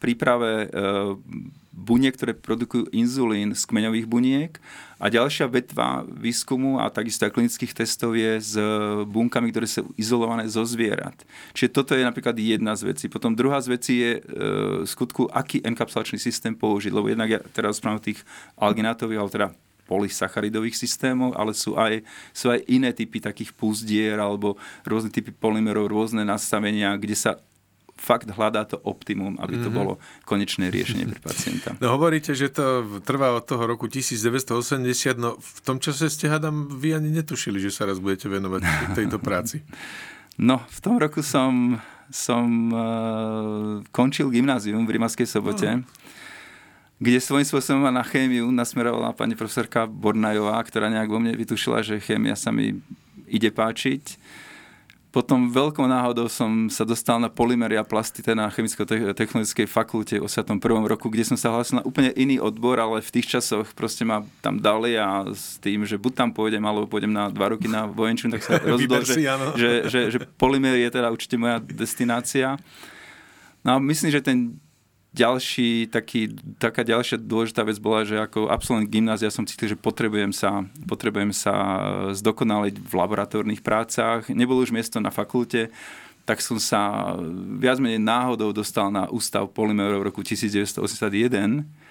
príprave 0.00 0.68
uh, 0.68 1.16
buniek, 1.78 2.10
ktoré 2.10 2.34
produkujú 2.34 2.90
inzulín 2.90 3.54
z 3.54 3.62
kmeňových 3.62 4.10
buniek 4.10 4.52
a 4.98 5.06
ďalšia 5.06 5.46
vetva 5.46 6.02
výskumu 6.02 6.82
a 6.82 6.90
takisto 6.90 7.22
aj 7.22 7.38
klinických 7.38 7.70
testov 7.70 8.18
je 8.18 8.42
s 8.42 8.58
bunkami, 9.06 9.54
ktoré 9.54 9.70
sú 9.70 9.86
izolované 9.94 10.50
zo 10.50 10.66
zvierat. 10.66 11.14
Čiže 11.54 11.70
toto 11.70 11.94
je 11.94 12.02
napríklad 12.02 12.34
jedna 12.34 12.74
z 12.74 12.90
vecí. 12.90 13.06
Potom 13.06 13.38
druhá 13.38 13.62
z 13.62 13.78
vecí 13.78 13.94
je 14.02 14.12
e, 14.18 14.20
skutku, 14.90 15.30
aký 15.30 15.62
enkapsulačný 15.62 16.18
systém 16.18 16.50
použiť, 16.58 16.90
lebo 16.90 17.06
jednak 17.06 17.30
ja 17.30 17.40
teraz 17.54 17.78
rozprávam 17.78 18.02
o 18.02 18.06
tých 18.10 18.26
alginátových, 18.58 19.20
ale 19.22 19.30
teda 19.30 19.48
polysacharidových 19.88 20.76
systémov, 20.76 21.32
ale 21.32 21.56
sú 21.56 21.72
aj, 21.80 22.04
sú 22.36 22.52
aj 22.52 22.60
iné 22.68 22.92
typy 22.92 23.24
takých 23.24 23.56
púzdier 23.56 24.20
alebo 24.20 24.60
rôzne 24.84 25.08
typy 25.08 25.32
polymerov, 25.32 25.88
rôzne 25.88 26.28
nastavenia, 26.28 26.92
kde 27.00 27.16
sa 27.16 27.40
fakt 27.98 28.30
hľadá 28.30 28.62
to 28.64 28.78
optimum, 28.86 29.34
aby 29.42 29.58
to 29.58 29.68
mm-hmm. 29.68 29.74
bolo 29.74 29.92
konečné 30.22 30.70
riešenie 30.70 31.10
pre 31.10 31.20
pacienta. 31.20 31.74
No 31.82 31.98
hovoríte, 31.98 32.32
že 32.32 32.48
to 32.48 32.86
trvá 33.02 33.34
od 33.34 33.44
toho 33.44 33.66
roku 33.66 33.90
1980, 33.90 35.18
no 35.18 35.36
v 35.36 35.58
tom 35.66 35.82
čase 35.82 36.06
ste 36.06 36.30
hádam, 36.30 36.70
vy 36.70 36.94
ani 36.94 37.10
netušili, 37.10 37.58
že 37.58 37.74
sa 37.74 37.84
raz 37.90 37.98
budete 37.98 38.30
venovať 38.30 38.62
tejto 38.98 39.18
práci. 39.18 39.66
No, 40.38 40.62
v 40.70 40.78
tom 40.78 41.02
roku 41.02 41.20
som, 41.20 41.82
som 42.14 42.46
uh, 42.70 42.80
končil 43.90 44.30
gymnázium 44.30 44.86
v 44.86 44.94
Rimavskej 44.94 45.26
sobote, 45.26 45.66
oh. 45.66 45.82
kde 47.02 47.18
svojím 47.18 47.46
spôsobom 47.50 47.90
na 47.90 48.06
chémiu 48.06 48.46
nasmerovala 48.54 49.18
pani 49.18 49.34
profesorka 49.34 49.90
Bornajová, 49.90 50.62
ktorá 50.62 50.86
nejak 50.86 51.10
vo 51.10 51.18
mne 51.18 51.34
vytušila, 51.34 51.82
že 51.82 51.98
chémia 51.98 52.38
sa 52.38 52.54
mi 52.54 52.78
ide 53.26 53.50
páčiť 53.50 54.16
potom 55.08 55.48
veľkou 55.48 55.88
náhodou 55.88 56.28
som 56.28 56.68
sa 56.68 56.84
dostal 56.84 57.16
na 57.16 57.32
polymery 57.32 57.80
a 57.80 57.84
plasty 57.84 58.20
na 58.36 58.52
chemicko-technologickej 58.52 59.64
fakulte 59.64 60.20
v 60.20 60.28
81. 60.28 60.60
roku, 60.84 61.08
kde 61.08 61.24
som 61.24 61.36
sa 61.40 61.48
hlásil 61.48 61.80
na 61.80 61.84
úplne 61.88 62.12
iný 62.12 62.36
odbor, 62.36 62.76
ale 62.76 63.00
v 63.00 63.10
tých 63.16 63.40
časoch 63.40 63.72
proste 63.72 64.04
ma 64.04 64.20
tam 64.44 64.60
dali 64.60 65.00
a 65.00 65.24
s 65.32 65.56
tým, 65.64 65.88
že 65.88 65.96
buď 65.96 66.12
tam 66.12 66.28
pôjdem, 66.36 66.60
alebo 66.60 66.84
pôjdem 66.84 67.08
na 67.08 67.32
dva 67.32 67.56
roky 67.56 67.72
na 67.72 67.88
vojenčinu, 67.88 68.36
tak 68.36 68.44
sa 68.44 68.60
rozhodol, 68.76 69.00
že, 69.00 69.16
že, 69.56 69.70
že, 69.88 70.00
že 70.12 70.18
polymer 70.36 70.76
je 70.76 70.88
teda 70.92 71.08
určite 71.08 71.40
moja 71.40 71.56
destinácia. 71.64 72.60
No 73.64 73.74
a 73.74 73.76
myslím, 73.80 74.12
že 74.12 74.20
ten 74.20 74.60
ďalší, 75.12 75.88
taký, 75.88 76.36
taká 76.60 76.84
ďalšia 76.84 77.16
dôležitá 77.16 77.64
vec 77.64 77.80
bola, 77.80 78.04
že 78.04 78.20
ako 78.20 78.52
absolvent 78.52 78.88
gymnázia 78.92 79.32
som 79.32 79.48
cítil, 79.48 79.72
že 79.72 79.78
potrebujem 79.78 80.30
sa, 80.36 80.68
potrebujem 80.84 81.32
sa 81.32 81.54
zdokonaliť 82.12 82.76
v 82.76 82.92
laboratórnych 82.92 83.64
prácach. 83.64 84.28
Nebolo 84.28 84.60
už 84.60 84.70
miesto 84.70 85.00
na 85.00 85.08
fakulte, 85.08 85.72
tak 86.28 86.44
som 86.44 86.60
sa 86.60 87.16
viac 87.56 87.80
menej 87.80 88.04
náhodou 88.04 88.52
dostal 88.52 88.92
na 88.92 89.08
ústav 89.08 89.48
polymerov 89.48 90.04
v 90.04 90.08
roku 90.12 90.20
1981 90.20 91.87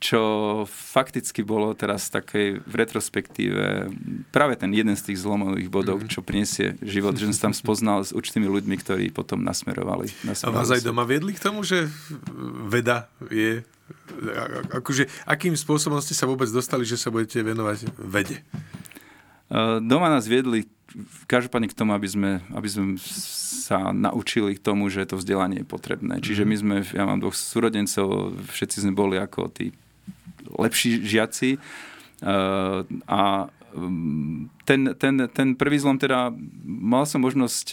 čo 0.00 0.22
fakticky 0.64 1.44
bolo 1.44 1.76
teraz 1.76 2.08
také 2.08 2.56
v 2.56 2.74
retrospektíve 2.74 3.92
práve 4.32 4.56
ten 4.56 4.72
jeden 4.72 4.96
z 4.96 5.12
tých 5.12 5.20
zlomových 5.20 5.68
bodov, 5.68 6.00
mhm. 6.00 6.08
čo 6.08 6.24
prinesie 6.24 6.80
život, 6.80 7.20
že 7.20 7.28
som 7.36 7.52
tam 7.52 7.54
spoznal 7.54 8.00
s 8.00 8.16
určitými 8.16 8.48
ľuďmi, 8.48 8.76
ktorí 8.80 9.04
potom 9.12 9.44
nasmerovali. 9.44 10.08
nasmerovali 10.24 10.56
A 10.56 10.58
vás 10.64 10.72
aj 10.72 10.82
doma 10.88 11.04
viedli 11.04 11.36
k 11.36 11.44
tomu, 11.44 11.60
že 11.60 11.84
veda 12.64 13.12
je 13.28 13.60
akože, 14.72 15.06
akým 15.26 15.52
spôsobom 15.52 16.00
ste 16.00 16.16
sa 16.16 16.24
vôbec 16.24 16.48
dostali, 16.48 16.88
že 16.88 16.96
sa 16.96 17.12
budete 17.12 17.42
venovať 17.42 17.92
vede? 18.00 18.40
Doma 19.82 20.08
nás 20.08 20.30
viedli 20.30 20.70
každopádne 21.26 21.70
k 21.70 21.76
tomu, 21.76 21.94
aby 21.94 22.08
sme, 22.08 22.30
aby 22.54 22.68
sme 22.70 22.84
sa 23.70 23.90
naučili 23.94 24.58
k 24.58 24.62
tomu, 24.62 24.90
že 24.90 25.06
to 25.06 25.18
vzdelanie 25.18 25.62
je 25.62 25.66
potrebné. 25.68 26.22
Čiže 26.22 26.42
mhm. 26.42 26.48
my 26.48 26.56
sme, 26.56 26.76
ja 26.86 27.04
mám 27.04 27.20
dvoch 27.20 27.36
súrodencov, 27.36 28.34
všetci 28.48 28.86
sme 28.86 28.92
boli 28.94 29.20
ako 29.20 29.50
tí 29.50 29.74
lepší 30.58 31.04
žiaci. 31.04 31.58
Uh, 32.20 32.84
a 33.08 33.48
um, 33.72 34.50
ten, 34.64 34.92
ten, 34.98 35.28
ten 35.32 35.48
prvý 35.56 35.80
zlom 35.80 35.96
teda, 35.96 36.32
mal 36.64 37.08
som 37.08 37.24
možnosť 37.24 37.66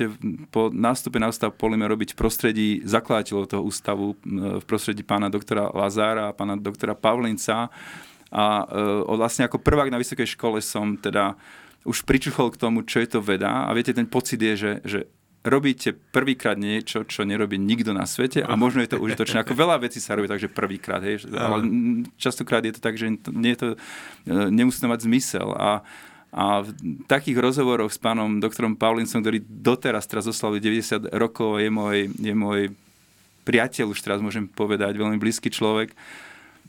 po 0.47 0.71
nástupe 0.71 1.19
na 1.19 1.27
ústav 1.27 1.51
Polymer 1.51 1.91
robiť 1.91 2.15
v 2.15 2.19
prostredí 2.19 2.69
zakladateľov 2.87 3.45
toho 3.51 3.63
ústavu, 3.63 4.15
uh, 4.15 4.59
v 4.61 4.65
prostredí 4.65 5.03
pána 5.03 5.27
doktora 5.27 5.67
Lazára 5.73 6.31
a 6.31 6.35
pána 6.35 6.55
doktora 6.55 6.95
Pavlinca. 6.95 7.67
A 8.27 8.45
uh, 8.63 9.15
vlastne 9.15 9.47
ako 9.47 9.63
prvák 9.63 9.91
na 9.91 9.99
vysokej 9.99 10.35
škole 10.35 10.59
som 10.63 10.95
teda 10.99 11.35
už 11.87 12.03
pričuchol 12.03 12.51
k 12.51 12.59
tomu, 12.59 12.83
čo 12.83 12.99
je 12.99 13.07
to 13.07 13.23
veda 13.23 13.63
a 13.63 13.71
viete, 13.71 13.95
ten 13.95 14.07
pocit 14.07 14.43
je, 14.43 14.53
že, 14.59 14.71
že 14.83 14.99
robíte 15.47 15.95
prvýkrát 15.95 16.59
niečo, 16.59 17.07
čo 17.07 17.23
nerobí 17.23 17.55
nikto 17.55 17.95
na 17.95 18.03
svete 18.03 18.43
a 18.43 18.53
možno 18.59 18.83
je 18.83 18.91
to 18.91 19.01
užitočné. 19.01 19.41
Ako 19.41 19.55
veľa 19.55 19.79
vecí 19.79 20.03
sa 20.03 20.19
robí 20.19 20.27
takže 20.27 20.51
prvýkrát, 20.51 20.99
hej, 21.01 21.23
ale 21.31 21.63
častokrát 22.19 22.61
je 22.67 22.75
to 22.75 22.81
tak, 22.83 22.99
že 22.99 23.15
nie 23.31 23.55
je 23.55 23.59
to, 23.59 23.67
e, 23.73 23.77
nemusí 24.51 24.83
to 24.83 24.91
mať 24.91 25.07
zmysel. 25.07 25.55
A, 25.55 25.81
a 26.35 26.67
v 26.67 26.69
takých 27.07 27.39
rozhovoroch 27.39 27.89
s 27.89 27.97
pánom 27.97 28.43
doktorom 28.43 28.75
Paulinsom, 28.75 29.23
ktorý 29.23 29.39
doteraz 29.41 30.05
teraz 30.05 30.27
oslavuje 30.27 30.59
90 30.59 31.15
rokov, 31.15 31.63
je 31.63 31.71
môj, 31.71 32.11
je 32.19 32.33
môj 32.35 32.61
priateľ, 33.47 33.95
už 33.95 34.03
teraz 34.03 34.19
môžem 34.19 34.43
povedať, 34.51 34.99
veľmi 34.99 35.15
blízky 35.15 35.47
človek, 35.47 35.95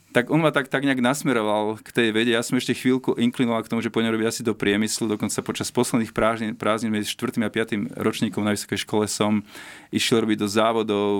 tak 0.08 0.32
on 0.32 0.40
ma 0.40 0.48
tak, 0.48 0.72
tak 0.72 0.88
nejak 0.88 1.04
nasmeroval 1.04 1.76
k 1.84 1.88
tej 1.92 2.08
vede. 2.16 2.32
Ja 2.32 2.40
som 2.40 2.56
ešte 2.56 2.72
chvíľku 2.72 3.20
inklinoval 3.20 3.60
k 3.60 3.70
tomu, 3.70 3.84
že 3.84 3.92
poďme 3.92 4.16
robiť 4.16 4.26
asi 4.32 4.40
do 4.40 4.56
priemyslu. 4.56 5.04
Dokonca 5.04 5.44
počas 5.44 5.68
posledných 5.68 6.16
prázdnin, 6.16 6.56
prázdnin 6.56 6.88
medzi 6.88 7.12
4. 7.12 7.36
a 7.44 7.50
5. 7.52 7.92
ročníkom 7.92 8.40
na 8.40 8.56
vysokej 8.56 8.88
škole 8.88 9.04
som 9.04 9.44
išiel 9.92 10.24
robiť 10.24 10.38
do 10.40 10.48
závodov 10.48 11.10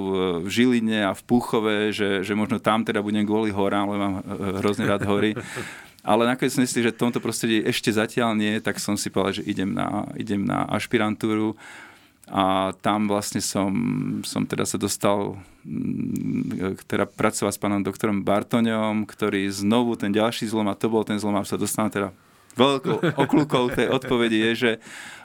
v 0.40 0.48
Žiline 0.48 1.04
a 1.04 1.12
v 1.12 1.22
Púchove, 1.28 1.92
že, 1.92 2.24
že 2.24 2.32
možno 2.32 2.56
tam 2.56 2.80
teda 2.80 3.04
budem 3.04 3.28
kvôli 3.28 3.52
horám, 3.52 3.92
lebo 3.92 4.00
mám 4.00 4.16
eh, 4.24 4.56
hrozne 4.64 4.88
rád 4.88 5.04
hory. 5.04 5.36
Ale 6.08 6.24
nakoniec 6.24 6.56
som 6.56 6.64
myslel, 6.64 6.88
že 6.88 6.94
v 6.96 7.02
tomto 7.04 7.20
prostredí 7.20 7.60
ešte 7.60 7.92
zatiaľ 7.92 8.32
nie, 8.32 8.56
tak 8.64 8.80
som 8.80 8.96
si 8.96 9.12
povedal, 9.12 9.44
že 9.44 9.44
idem 9.44 9.76
na, 9.76 10.08
idem 10.16 10.40
na 10.40 10.64
ašpirantúru 10.72 11.60
a 12.28 12.76
tam 12.84 13.08
vlastne 13.08 13.40
som, 13.40 13.72
som 14.24 14.44
teda 14.44 14.68
sa 14.68 14.76
dostal 14.76 15.40
mm, 15.64 16.84
teda 16.84 17.08
pracovať 17.08 17.52
s 17.56 17.60
pánom 17.60 17.80
doktorom 17.80 18.20
Bartoňom, 18.20 19.08
ktorý 19.08 19.48
znovu 19.48 19.96
ten 19.96 20.12
ďalší 20.12 20.48
zlom, 20.48 20.68
a 20.68 20.76
to 20.76 20.92
bol 20.92 21.04
ten 21.04 21.16
zlom, 21.16 21.36
a 21.36 21.48
sa 21.48 21.56
dostal 21.56 21.88
teda 21.88 22.12
veľkou 22.58 23.14
okľukou 23.14 23.64
tej 23.72 23.86
odpovedi 23.88 24.38
je, 24.50 24.52
že 24.54 24.70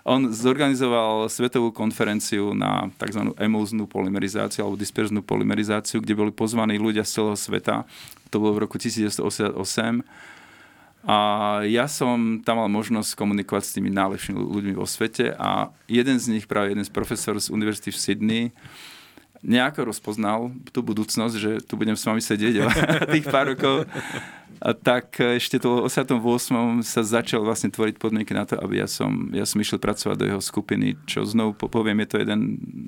on 0.05 0.29
zorganizoval 0.29 1.31
svetovú 1.31 1.71
konferenciu 1.73 2.51
na 2.53 2.91
tzv. 2.99 3.33
emulznú 3.39 3.87
polymerizáciu 3.87 4.67
alebo 4.67 4.77
disperznú 4.77 5.23
polymerizáciu, 5.23 6.03
kde 6.03 6.13
boli 6.13 6.31
pozvaní 6.35 6.75
ľudia 6.77 7.07
z 7.07 7.19
celého 7.19 7.39
sveta. 7.39 7.87
To 8.29 8.37
bolo 8.37 8.59
v 8.59 8.63
roku 8.67 8.75
1988 8.77 10.03
a 11.03 11.17
ja 11.67 11.83
som 11.91 12.39
tam 12.47 12.63
mal 12.63 12.71
možnosť 12.71 13.19
komunikovať 13.19 13.63
s 13.67 13.75
tými 13.75 13.91
najlepšími 13.91 14.39
ľuďmi 14.39 14.73
vo 14.79 14.87
svete 14.87 15.35
a 15.35 15.67
jeden 15.91 16.15
z 16.15 16.31
nich, 16.31 16.47
práve 16.47 16.71
jeden 16.71 16.87
z 16.87 16.91
profesor 16.95 17.35
z 17.35 17.51
univerzity 17.51 17.91
v 17.91 17.99
Sydney, 17.99 18.43
nejako 19.43 19.91
rozpoznal 19.91 20.55
tú 20.71 20.79
budúcnosť, 20.79 21.35
že 21.35 21.51
tu 21.67 21.75
budem 21.75 21.99
s 21.99 22.07
vami 22.07 22.23
sedieť 22.23 22.55
tých 23.13 23.27
pár 23.27 23.51
rokov. 23.51 23.83
A 24.63 24.71
tak 24.71 25.19
ešte 25.19 25.59
to 25.59 25.83
v 25.83 25.91
88. 25.91 26.23
sa 26.87 27.03
začal 27.03 27.43
vlastne 27.43 27.67
tvoriť 27.67 27.99
podmienky 27.99 28.31
na 28.31 28.47
to, 28.47 28.55
aby 28.55 28.79
ja 28.79 28.87
som, 28.87 29.27
ja 29.35 29.43
som 29.43 29.59
išiel 29.59 29.83
pracovať 29.83 30.15
do 30.15 30.25
jeho 30.31 30.39
skupiny, 30.39 30.95
čo 31.03 31.27
znovu 31.27 31.59
poviem, 31.59 31.99
je 32.07 32.15
to 32.15 32.17
jeden 32.23 32.39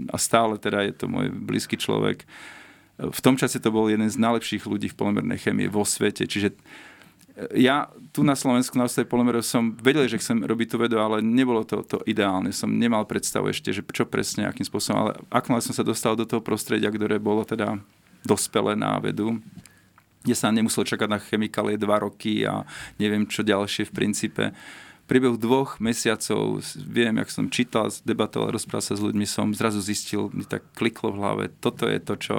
a 0.08 0.16
stále 0.16 0.56
teda 0.56 0.88
je 0.88 0.96
to 0.96 1.12
môj 1.12 1.28
blízky 1.36 1.76
človek. 1.76 2.24
V 2.96 3.20
tom 3.20 3.36
čase 3.36 3.60
to 3.60 3.76
bol 3.76 3.92
jeden 3.92 4.08
z 4.08 4.16
najlepších 4.16 4.64
ľudí 4.64 4.88
v 4.88 4.96
polymernej 4.96 5.44
chemii 5.44 5.68
vo 5.68 5.84
svete, 5.84 6.24
čiže 6.24 6.56
ja 7.52 7.92
tu 8.16 8.24
na 8.24 8.32
Slovensku 8.32 8.80
na 8.80 8.88
ostave 8.88 9.12
polymerov 9.12 9.44
som 9.44 9.76
vedel, 9.76 10.08
že 10.08 10.24
chcem 10.24 10.40
robiť 10.40 10.68
tú 10.72 10.78
vedu, 10.80 11.04
ale 11.04 11.20
nebolo 11.20 11.68
to, 11.68 11.84
to 11.84 12.00
ideálne. 12.08 12.56
Som 12.56 12.80
nemal 12.80 13.04
predstavu 13.04 13.52
ešte, 13.52 13.76
že 13.76 13.84
čo 13.84 14.08
presne, 14.08 14.48
akým 14.48 14.64
spôsobom. 14.64 14.98
Ale 15.04 15.12
ako 15.28 15.60
som 15.60 15.76
sa 15.76 15.84
dostal 15.84 16.16
do 16.16 16.24
toho 16.24 16.40
prostredia, 16.40 16.88
ktoré 16.88 17.20
bolo 17.20 17.44
teda 17.44 17.76
dospelé 18.24 18.80
na 18.80 18.96
vedu, 19.04 19.44
kde 20.24 20.36
sa 20.36 20.50
nemusel 20.50 20.88
čakať 20.88 21.12
na 21.12 21.20
chemikálie 21.20 21.76
dva 21.78 22.02
roky 22.02 22.48
a 22.48 22.64
neviem 22.98 23.28
čo 23.28 23.46
ďalšie 23.46 23.92
v 23.92 23.96
princípe. 23.96 24.44
Priebehu 25.06 25.38
dvoch 25.38 25.78
mesiacov, 25.78 26.66
viem, 26.82 27.14
jak 27.22 27.30
som 27.30 27.46
čítal, 27.54 27.94
debatoval, 28.02 28.58
rozprával 28.58 28.82
sa 28.82 28.98
s 28.98 29.06
ľuďmi, 29.06 29.28
som 29.30 29.54
zrazu 29.54 29.78
zistil, 29.78 30.34
mi 30.34 30.42
tak 30.42 30.66
kliklo 30.74 31.14
v 31.14 31.20
hlave, 31.22 31.44
toto 31.62 31.86
je 31.86 32.02
to, 32.02 32.18
čo, 32.18 32.38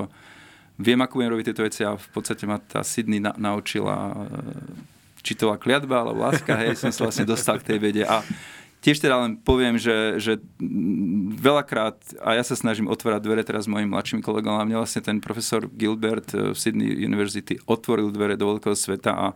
viem, 0.77 1.01
ako 1.01 1.21
budem 1.21 1.33
robiť 1.33 1.47
tieto 1.53 1.65
veci 1.65 1.83
a 1.83 1.97
v 1.97 2.09
podstate 2.13 2.45
ma 2.45 2.61
tá 2.61 2.85
Sydney 2.85 3.21
na, 3.21 3.33
naučila, 3.37 4.13
e, 4.13 5.25
či 5.25 5.35
to 5.35 5.51
bola 5.51 5.59
kliatba 5.59 6.05
alebo 6.05 6.23
láska, 6.23 6.55
hej, 6.63 6.77
som 6.79 6.93
sa 6.93 7.09
vlastne 7.09 7.27
dostal 7.27 7.59
k 7.59 7.75
tej 7.75 7.79
vede. 7.81 8.03
A 8.05 8.21
tiež 8.85 9.03
teda 9.03 9.19
len 9.19 9.41
poviem, 9.41 9.81
že, 9.81 10.21
že 10.23 10.39
veľakrát, 11.43 11.97
a 12.23 12.39
ja 12.39 12.45
sa 12.47 12.55
snažím 12.55 12.87
otvárať 12.87 13.25
dvere 13.25 13.43
teraz 13.43 13.67
s 13.67 13.73
mojim 13.73 13.91
mladším 13.91 14.23
kolegom, 14.23 14.55
a 14.55 14.67
mne 14.69 14.79
vlastne 14.79 15.03
ten 15.03 15.19
profesor 15.19 15.67
Gilbert 15.67 16.31
v 16.31 16.55
Sydney 16.55 17.03
University 17.03 17.59
otvoril 17.67 18.15
dvere 18.15 18.39
do 18.39 18.55
veľkého 18.55 18.77
sveta 18.77 19.11
a 19.11 19.27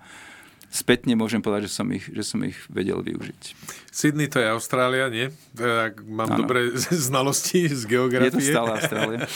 spätne 0.71 1.19
môžem 1.19 1.43
povedať, 1.43 1.67
že 1.67 1.73
som 1.75 1.87
ich, 1.91 2.07
že 2.07 2.23
som 2.23 2.39
ich 2.47 2.55
vedel 2.71 3.03
využiť. 3.03 3.43
Sydney 3.91 4.31
to 4.31 4.39
je 4.39 4.47
Austrália, 4.47 5.11
nie? 5.11 5.35
Ak 5.59 5.99
mám 6.07 6.31
ano. 6.31 6.47
dobré 6.47 6.71
znalosti 7.11 7.67
z 7.67 7.91
geografie. 7.91 8.31
Je 8.31 8.35
to 8.39 8.43
stále 8.55 8.69
Austrália. 8.79 9.27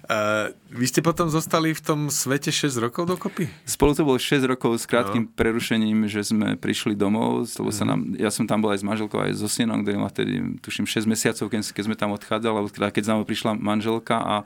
vy 0.80 0.86
ste 0.88 1.04
potom 1.04 1.28
zostali 1.28 1.76
v 1.76 1.82
tom 1.84 2.00
svete 2.08 2.48
6 2.48 2.80
rokov 2.80 3.04
dokopy? 3.04 3.52
Spolu 3.68 3.92
to 3.92 4.02
bolo 4.08 4.16
6 4.16 4.48
rokov 4.48 4.80
s 4.80 4.88
krátkým 4.88 5.28
no. 5.28 5.32
prerušením, 5.36 6.08
že 6.08 6.24
sme 6.24 6.56
prišli 6.56 6.96
domov, 6.96 7.44
lebo 7.60 7.68
sa 7.68 7.84
mhm. 7.84 7.88
nám, 7.92 8.00
ja 8.16 8.32
som 8.32 8.48
tam 8.48 8.64
bol 8.64 8.72
aj 8.72 8.80
s 8.80 8.86
manželkou, 8.88 9.20
aj 9.20 9.36
so 9.36 9.52
synom, 9.52 9.84
kde 9.84 10.00
ma 10.00 10.08
vtedy, 10.08 10.40
tuším, 10.64 10.88
6 10.88 11.04
mesiacov, 11.04 11.52
keď, 11.52 11.60
keď 11.76 11.82
sme 11.84 11.96
tam 12.00 12.16
odchádzali, 12.16 12.54
alebo 12.56 12.72
teda, 12.72 12.88
keď 12.88 13.02
za 13.04 13.12
mnou 13.12 13.28
prišla 13.28 13.60
manželka 13.60 14.16
a 14.16 14.36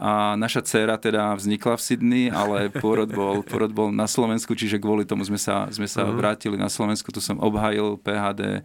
a 0.00 0.32
naša 0.32 0.64
dcéra 0.64 0.96
teda 0.96 1.36
vznikla 1.36 1.76
v 1.76 1.84
Sydney, 1.84 2.24
ale 2.32 2.72
pôrod 2.72 3.12
bol, 3.12 3.44
pôrod 3.50 3.68
bol 3.68 3.92
na 3.92 4.08
Slovensku, 4.08 4.56
čiže 4.56 4.80
kvôli 4.80 5.04
tomu 5.04 5.28
sme 5.28 5.36
sa, 5.36 5.68
sme 5.68 5.84
sa 5.84 6.08
uh-huh. 6.08 6.16
vrátili 6.16 6.56
na 6.56 6.72
Slovensku. 6.72 7.12
Tu 7.12 7.20
som 7.20 7.36
obhajil 7.36 8.00
PHD 8.00 8.64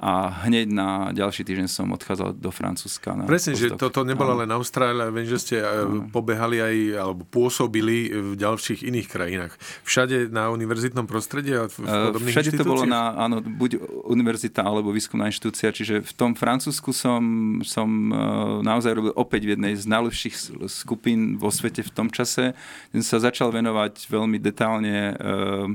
a 0.00 0.32
hneď 0.48 0.72
na 0.72 1.12
ďalší 1.12 1.44
týždeň 1.44 1.68
som 1.68 1.92
odchádzal 1.92 2.40
do 2.40 2.48
Francúzska. 2.48 3.12
Na 3.12 3.28
Presne, 3.28 3.52
postok. 3.52 3.68
že 3.68 3.76
toto 3.76 4.00
nebolo 4.00 4.32
len 4.40 4.48
Austrália, 4.48 5.12
viem, 5.12 5.28
že 5.28 5.36
ste 5.36 5.56
ano. 5.60 6.08
pobehali 6.08 6.56
aj, 6.56 6.76
alebo 6.96 7.22
pôsobili 7.28 8.08
v 8.08 8.32
ďalších 8.32 8.80
iných 8.80 9.06
krajinách. 9.12 9.52
Všade 9.84 10.32
na 10.32 10.48
univerzitnom 10.48 11.04
prostredí 11.04 11.52
a 11.52 11.68
v 11.68 11.84
e, 11.84 12.16
podobných 12.16 12.32
Všade 12.32 12.56
to 12.56 12.64
bolo 12.64 12.88
na, 12.88 13.12
áno, 13.12 13.44
buď 13.44 13.76
univerzita 14.08 14.64
alebo 14.64 14.88
výskumná 14.88 15.28
inštitúcia, 15.28 15.68
čiže 15.68 16.00
v 16.00 16.12
tom 16.16 16.32
Francúzsku 16.32 16.96
som, 16.96 17.20
som 17.60 17.88
e, 18.08 18.16
naozaj 18.64 18.96
robil 18.96 19.12
opäť 19.12 19.52
v 19.52 19.60
jednej 19.60 19.76
z 19.76 19.84
najlepších 19.84 20.64
skupín 20.72 21.36
vo 21.36 21.52
svete 21.52 21.84
v 21.84 21.92
tom 21.92 22.08
čase. 22.08 22.56
Som 22.96 23.04
sa 23.04 23.20
začal 23.20 23.52
venovať 23.52 24.08
veľmi 24.08 24.40
detálne 24.40 25.12
uh, 25.12 25.68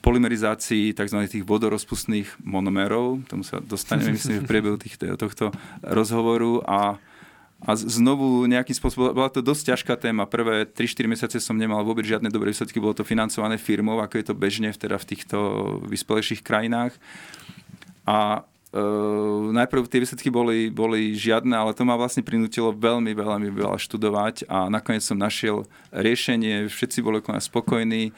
polymerizácii 0.00 0.94
tzv. 0.94 1.18
tých 1.28 1.44
vodorozpustných 1.44 2.28
monomérov. 2.42 3.24
Tomu 3.26 3.42
sa 3.42 3.60
dostaneme, 3.60 4.16
myslím, 4.16 4.44
v 4.44 4.48
priebehu 4.48 4.76
tých, 4.78 4.96
tohto 4.96 5.52
rozhovoru 5.82 6.62
a 6.64 7.00
a 7.58 7.74
znovu 7.74 8.46
nejakým 8.46 8.70
spôsobom, 8.70 9.10
bola 9.10 9.26
to 9.26 9.42
dosť 9.42 9.74
ťažká 9.74 9.94
téma. 9.98 10.30
Prvé 10.30 10.62
3-4 10.62 11.10
mesiace 11.10 11.36
som 11.42 11.58
nemal 11.58 11.82
vôbec 11.82 12.06
žiadne 12.06 12.30
dobré 12.30 12.54
výsledky, 12.54 12.78
bolo 12.78 12.94
to 12.94 13.02
financované 13.02 13.58
firmou, 13.58 13.98
ako 13.98 14.14
je 14.14 14.26
to 14.30 14.34
bežne 14.38 14.70
v, 14.70 14.78
teda 14.78 14.94
v 14.94 15.08
týchto 15.10 15.38
vyspelejších 15.90 16.46
krajinách. 16.46 16.94
A 18.06 18.46
e, 18.70 18.80
najprv 19.50 19.90
tie 19.90 19.98
výsledky 20.06 20.30
boli, 20.30 20.70
boli 20.70 21.18
žiadne, 21.18 21.50
ale 21.50 21.74
to 21.74 21.82
ma 21.82 21.98
vlastne 21.98 22.22
prinútilo 22.22 22.70
veľmi, 22.70 23.10
veľmi 23.10 23.50
veľa 23.50 23.74
študovať 23.82 24.46
a 24.46 24.70
nakoniec 24.70 25.02
som 25.02 25.18
našiel 25.18 25.66
riešenie, 25.90 26.70
všetci 26.70 27.02
boli 27.02 27.18
okolo 27.18 27.42
spokojní 27.42 28.14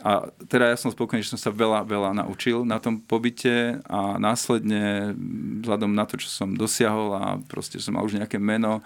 a 0.00 0.32
teda 0.48 0.72
ja 0.72 0.76
som 0.80 0.88
spokojný, 0.88 1.20
že 1.20 1.36
som 1.36 1.40
sa 1.40 1.52
veľa, 1.52 1.84
veľa 1.84 2.16
naučil 2.24 2.64
na 2.64 2.80
tom 2.80 3.00
pobyte 3.04 3.80
a 3.84 4.16
následne 4.16 5.12
vzhľadom 5.60 5.92
na 5.92 6.08
to, 6.08 6.16
čo 6.16 6.28
som 6.32 6.56
dosiahol 6.56 7.16
a 7.16 7.24
proste 7.48 7.76
som 7.76 7.96
mal 7.96 8.08
už 8.08 8.16
nejaké 8.16 8.40
meno 8.40 8.80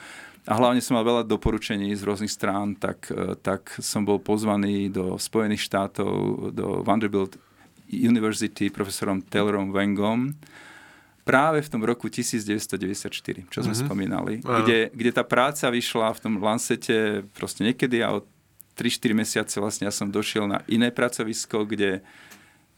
a 0.45 0.53
hlavne 0.61 0.85
som 0.85 0.99
mal 0.99 1.09
veľa 1.09 1.25
doporučení 1.25 1.89
z 1.97 2.05
rôznych 2.05 2.29
strán, 2.29 2.77
tak, 2.77 3.09
tak 3.41 3.73
som 3.81 4.05
bol 4.05 4.21
pozvaný 4.21 4.93
do 4.93 5.17
Spojených 5.17 5.65
štátov, 5.65 6.13
do 6.53 6.85
Vanderbilt 6.85 7.41
University 7.89 8.69
profesorom 8.69 9.25
Taylorom 9.25 9.73
Wengom 9.73 10.37
práve 11.25 11.65
v 11.65 11.69
tom 11.73 11.81
roku 11.81 12.13
1994, 12.13 13.49
čo 13.49 13.65
sme 13.65 13.73
uh-huh. 13.73 13.89
spomínali, 13.89 14.45
kde, 14.45 14.93
kde 14.93 15.11
tá 15.17 15.25
práca 15.25 15.73
vyšla 15.73 16.13
v 16.13 16.21
tom 16.21 16.35
Lancete 16.37 17.25
proste 17.33 17.65
niekedy 17.65 18.05
a 18.05 18.21
od 18.21 18.29
3-4 18.75 19.15
mesiace 19.15 19.55
vlastne 19.63 19.87
ja 19.87 19.95
som 19.95 20.11
došiel 20.11 20.51
na 20.51 20.63
iné 20.67 20.91
pracovisko, 20.91 21.65
kde 21.67 22.03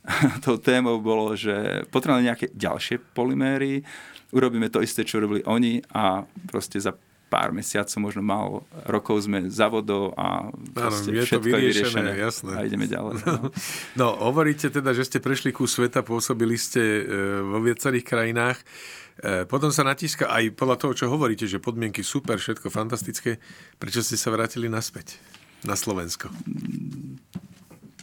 tou 0.46 0.56
témou 0.60 1.02
bolo, 1.02 1.34
že 1.34 1.84
potrebujeme 1.90 2.30
nejaké 2.30 2.46
ďalšie 2.54 3.02
polyméry, 3.16 3.82
urobíme 4.30 4.70
to 4.70 4.84
isté, 4.84 5.02
čo 5.02 5.18
robili 5.18 5.42
oni 5.46 5.82
a 5.90 6.22
proste 6.46 6.78
za 6.78 6.94
pár 7.26 7.50
mesiacov, 7.50 7.98
možno 7.98 8.22
mal 8.22 8.62
rokov 8.86 9.26
sme 9.26 9.50
za 9.50 9.66
vodou 9.66 10.14
a 10.14 10.46
proste 10.70 11.10
ano, 11.10 11.18
je 11.18 11.22
všetko 11.26 11.42
to 11.42 11.46
vyriešené, 11.50 11.58
je 11.58 11.66
vyriešené 11.66 12.12
jasné. 12.22 12.52
a 12.54 12.60
ideme 12.62 12.86
ďalej. 12.86 13.14
No. 13.26 13.34
no, 14.00 14.08
hovoríte 14.30 14.70
teda, 14.70 14.94
že 14.94 15.10
ste 15.10 15.18
prešli 15.18 15.50
ku 15.50 15.66
sveta, 15.66 16.06
pôsobili 16.06 16.54
ste 16.54 16.82
e, 16.82 17.02
vo 17.42 17.58
viacerých 17.58 18.06
krajinách. 18.06 18.62
E, 18.62 19.42
potom 19.50 19.74
sa 19.74 19.82
natíska 19.82 20.30
aj 20.30 20.54
podľa 20.54 20.76
toho, 20.78 20.92
čo 20.94 21.06
hovoríte, 21.10 21.50
že 21.50 21.58
podmienky 21.58 22.06
super, 22.06 22.38
všetko 22.38 22.70
fantastické. 22.70 23.42
Prečo 23.74 24.06
ste 24.06 24.14
sa 24.14 24.30
vrátili 24.30 24.70
naspäť? 24.70 25.18
Na 25.66 25.76
Slovensko? 25.76 26.30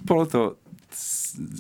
Bolo 0.04 0.23
to 0.28 0.41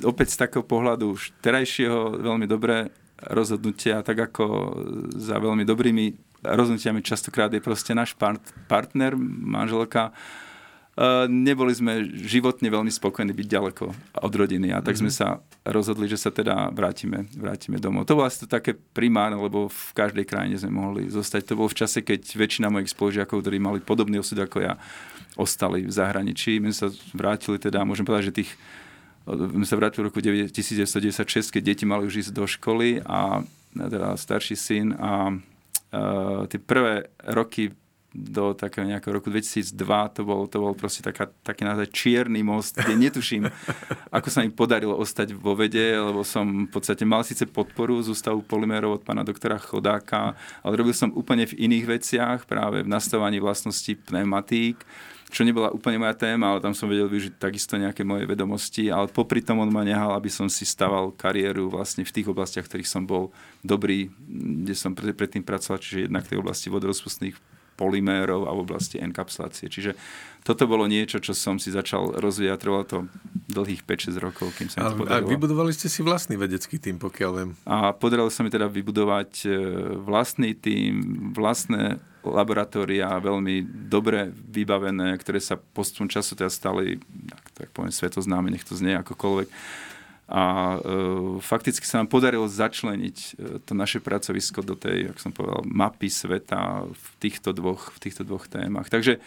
opäť 0.05 0.37
z 0.37 0.47
takého 0.47 0.61
pohľadu 0.61 1.17
už 1.17 1.33
terajšieho 1.41 2.21
veľmi 2.21 2.45
dobré 2.45 2.93
rozhodnutia, 3.23 4.03
tak 4.03 4.31
ako 4.31 4.75
za 5.15 5.39
veľmi 5.39 5.63
dobrými 5.63 6.13
rozhodnutiami 6.43 6.99
častokrát 6.99 7.49
je 7.55 7.63
proste 7.63 7.95
náš 7.95 8.13
part, 8.13 8.43
partner, 8.67 9.15
manželka, 9.17 10.11
Uh, 10.93 11.25
neboli 11.25 11.73
sme 11.73 12.05
životne 12.05 12.69
veľmi 12.69 12.93
spokojní 12.93 13.33
byť 13.33 13.47
ďaleko 13.49 13.85
od 14.13 14.33
rodiny 14.37 14.69
a 14.69 14.77
tak 14.77 14.93
mm-hmm. 14.93 15.09
sme 15.09 15.09
mhm. 15.09 15.17
sa 15.17 15.27
rozhodli, 15.65 16.05
že 16.05 16.21
sa 16.21 16.29
teda 16.29 16.69
vrátime, 16.69 17.25
vrátime 17.33 17.81
domov. 17.81 18.05
To 18.05 18.13
bolo 18.13 18.29
asi 18.29 18.45
to 18.45 18.47
také 18.53 18.77
primárne, 18.77 19.33
lebo 19.33 19.73
v 19.73 19.89
každej 19.97 20.21
krajine 20.21 20.53
sme 20.53 20.69
mohli 20.69 21.09
zostať. 21.09 21.49
To 21.49 21.57
bolo 21.57 21.73
v 21.73 21.81
čase, 21.81 22.05
keď 22.05 22.37
väčšina 22.37 22.69
mojich 22.69 22.93
spolužiakov, 22.93 23.41
ktorí 23.41 23.57
mali 23.57 23.81
podobný 23.81 24.21
osud 24.21 24.37
ako 24.37 24.61
ja, 24.61 24.77
ostali 25.35 25.85
v 25.85 25.91
zahraničí. 25.93 26.61
My 26.61 26.73
sa 26.73 26.93
vrátili 27.13 27.57
teda, 27.57 27.85
môžem 27.85 28.05
povedať, 28.05 28.29
že 28.29 28.37
tých 28.43 28.51
my 29.31 29.63
sa 29.63 29.79
vrátili 29.79 30.03
v 30.03 30.07
roku 30.11 30.19
1996, 30.19 31.55
keď 31.55 31.61
deti 31.63 31.87
mali 31.87 32.03
už 32.03 32.27
ísť 32.27 32.31
do 32.35 32.43
školy 32.43 32.99
a 33.07 33.39
teda 33.71 34.19
starší 34.19 34.55
syn 34.59 34.91
a 34.99 35.31
uh, 35.31 36.43
tie 36.51 36.59
prvé 36.59 37.07
roky 37.31 37.71
do 38.13 38.53
takého 38.53 38.85
nejakého 38.85 39.17
roku 39.17 39.33
2002, 39.33 39.73
to 40.13 40.21
bol, 40.21 40.45
to 40.45 40.61
bol 40.61 40.77
proste 40.77 41.01
taká, 41.01 41.33
taký 41.41 41.65
naozaj 41.65 41.89
čierny 41.89 42.45
most, 42.45 42.77
kde 42.77 42.93
netuším, 42.93 43.49
ako 44.17 44.29
sa 44.29 44.45
mi 44.45 44.53
podarilo 44.53 44.93
ostať 44.93 45.33
vo 45.33 45.57
vede, 45.57 45.97
lebo 45.97 46.21
som 46.21 46.69
v 46.69 46.71
podstate 46.71 47.01
mal 47.09 47.25
síce 47.25 47.49
podporu 47.49 47.97
z 48.05 48.13
Ústavu 48.13 48.45
polymérov 48.45 49.01
od 49.01 49.03
pána 49.03 49.25
doktora 49.25 49.57
Chodáka, 49.57 50.37
ale 50.61 50.73
robil 50.77 50.93
som 50.93 51.09
úplne 51.17 51.49
v 51.49 51.57
iných 51.65 51.85
veciach, 51.89 52.39
práve 52.45 52.85
v 52.85 52.91
nastavovaní 52.93 53.41
vlastností 53.41 53.97
pneumatík, 53.97 54.85
čo 55.33 55.41
nebola 55.41 55.73
úplne 55.73 55.97
moja 55.97 56.13
téma, 56.13 56.53
ale 56.53 56.61
tam 56.61 56.77
som 56.77 56.85
vedel 56.85 57.09
využiť 57.09 57.41
takisto 57.41 57.73
nejaké 57.73 58.05
moje 58.05 58.29
vedomosti, 58.29 58.93
ale 58.93 59.09
popri 59.09 59.41
tom 59.41 59.65
on 59.65 59.73
ma 59.73 59.81
nehal, 59.81 60.13
aby 60.13 60.29
som 60.29 60.45
si 60.45 60.61
staval 60.61 61.09
kariéru 61.17 61.73
vlastne 61.73 62.05
v 62.05 62.13
tých 62.13 62.29
oblastiach, 62.29 62.69
v 62.69 62.77
ktorých 62.77 62.93
som 62.93 63.09
bol 63.09 63.33
dobrý, 63.65 64.13
kde 64.61 64.77
som 64.77 64.93
predtým 64.93 65.41
pracoval, 65.41 65.81
čiže 65.81 66.05
jednak 66.05 66.29
v 66.29 66.37
tej 66.37 66.39
oblasti 66.45 66.69
vodorozpustných 66.69 67.52
polymérov 67.75 68.45
a 68.47 68.51
v 68.53 68.59
oblasti 68.63 68.97
enkapsulácie. 69.01 69.69
Čiže 69.69 69.97
toto 70.43 70.67
bolo 70.67 70.83
niečo, 70.91 71.23
čo 71.23 71.31
som 71.31 71.55
si 71.55 71.71
začal 71.71 72.19
rozvíjať. 72.19 72.59
Trvalo 72.59 72.83
to 72.83 72.97
dlhých 73.47 73.87
5-6 73.87 74.19
rokov, 74.19 74.51
kým 74.59 74.67
sa 74.67 74.83
mi 74.83 74.91
to 74.91 74.99
podarilo. 75.07 75.27
A 75.27 75.31
vybudovali 75.31 75.71
ste 75.71 75.87
si 75.87 76.03
vlastný 76.03 76.35
vedecký 76.35 76.77
tým, 76.83 76.99
pokiaľ 76.99 77.31
viem. 77.31 77.51
A 77.63 77.95
podarilo 77.95 78.27
sa 78.27 78.43
mi 78.43 78.51
teda 78.51 78.67
vybudovať 78.67 79.31
e, 79.47 79.49
vlastný 80.03 80.51
tým, 80.51 81.31
vlastné 81.31 82.03
laboratória, 82.23 83.19
veľmi 83.19 83.87
dobre 83.87 84.31
vybavené, 84.31 85.15
ktoré 85.19 85.43
sa 85.43 85.59
postupom 85.59 86.07
času 86.07 86.39
teda 86.39 86.51
stali, 86.51 86.99
tak, 87.27 87.43
tak 87.51 87.67
poviem, 87.75 87.91
svetoznáme, 87.91 88.47
nech 88.47 88.63
to 88.63 88.79
znie 88.79 88.95
akokoľvek 88.99 89.47
a 90.27 90.75
e, 90.75 91.37
fakticky 91.43 91.83
sa 91.83 91.99
nám 91.99 92.07
podarilo 92.07 92.47
začleniť 92.47 93.17
e, 93.19 93.29
to 93.59 93.75
naše 93.75 93.99
pracovisko 93.99 94.63
do 94.63 94.79
tej, 94.79 95.11
jak 95.11 95.17
som 95.19 95.35
povedal, 95.35 95.67
mapy 95.67 96.07
sveta 96.07 96.87
v 96.87 97.07
týchto 97.19 97.51
dvoch, 97.51 97.91
v 97.91 97.99
týchto 97.99 98.23
dvoch 98.23 98.47
témach. 98.47 98.87
Takže 98.87 99.19
e, 99.19 99.21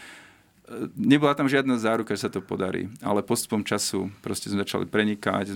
nebola 0.96 1.36
tam 1.36 1.52
žiadna 1.52 1.76
záruka, 1.76 2.16
že 2.16 2.26
sa 2.26 2.32
to 2.32 2.40
podarí, 2.40 2.88
ale 3.04 3.20
postupom 3.20 3.60
času 3.60 4.08
proste 4.24 4.48
sme 4.48 4.64
začali 4.64 4.88
prenikať 4.88 5.52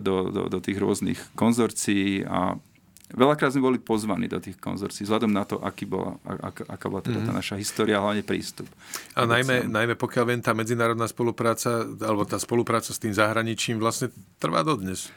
do, 0.00 0.32
do, 0.32 0.42
do 0.48 0.58
tých 0.64 0.80
rôznych 0.80 1.20
konzorcií 1.36 2.24
a 2.24 2.56
Veľakrát 3.10 3.50
sme 3.50 3.66
boli 3.66 3.78
pozvaní 3.82 4.30
do 4.30 4.38
tých 4.38 4.54
konzorcií, 4.62 5.02
vzhľadom 5.02 5.34
na 5.34 5.42
to, 5.42 5.58
aký 5.58 5.86
bola, 5.86 6.14
ak, 6.22 6.66
aká 6.70 6.86
bola 6.86 7.02
teda 7.02 7.26
tá 7.26 7.32
mhm. 7.34 7.38
naša 7.42 7.54
história, 7.58 7.98
hlavne 7.98 8.22
prístup. 8.22 8.70
A 9.18 9.26
najmä, 9.26 9.66
najmä 9.66 9.94
pokiaľ 9.98 10.24
viem, 10.30 10.42
tá 10.42 10.54
medzinárodná 10.54 11.10
spolupráca, 11.10 11.82
alebo 12.02 12.22
tá 12.22 12.38
spolupráca 12.38 12.94
s 12.94 13.02
tým 13.02 13.10
zahraničím 13.10 13.82
vlastne 13.82 14.14
trvá 14.38 14.62
dodnes. 14.62 15.10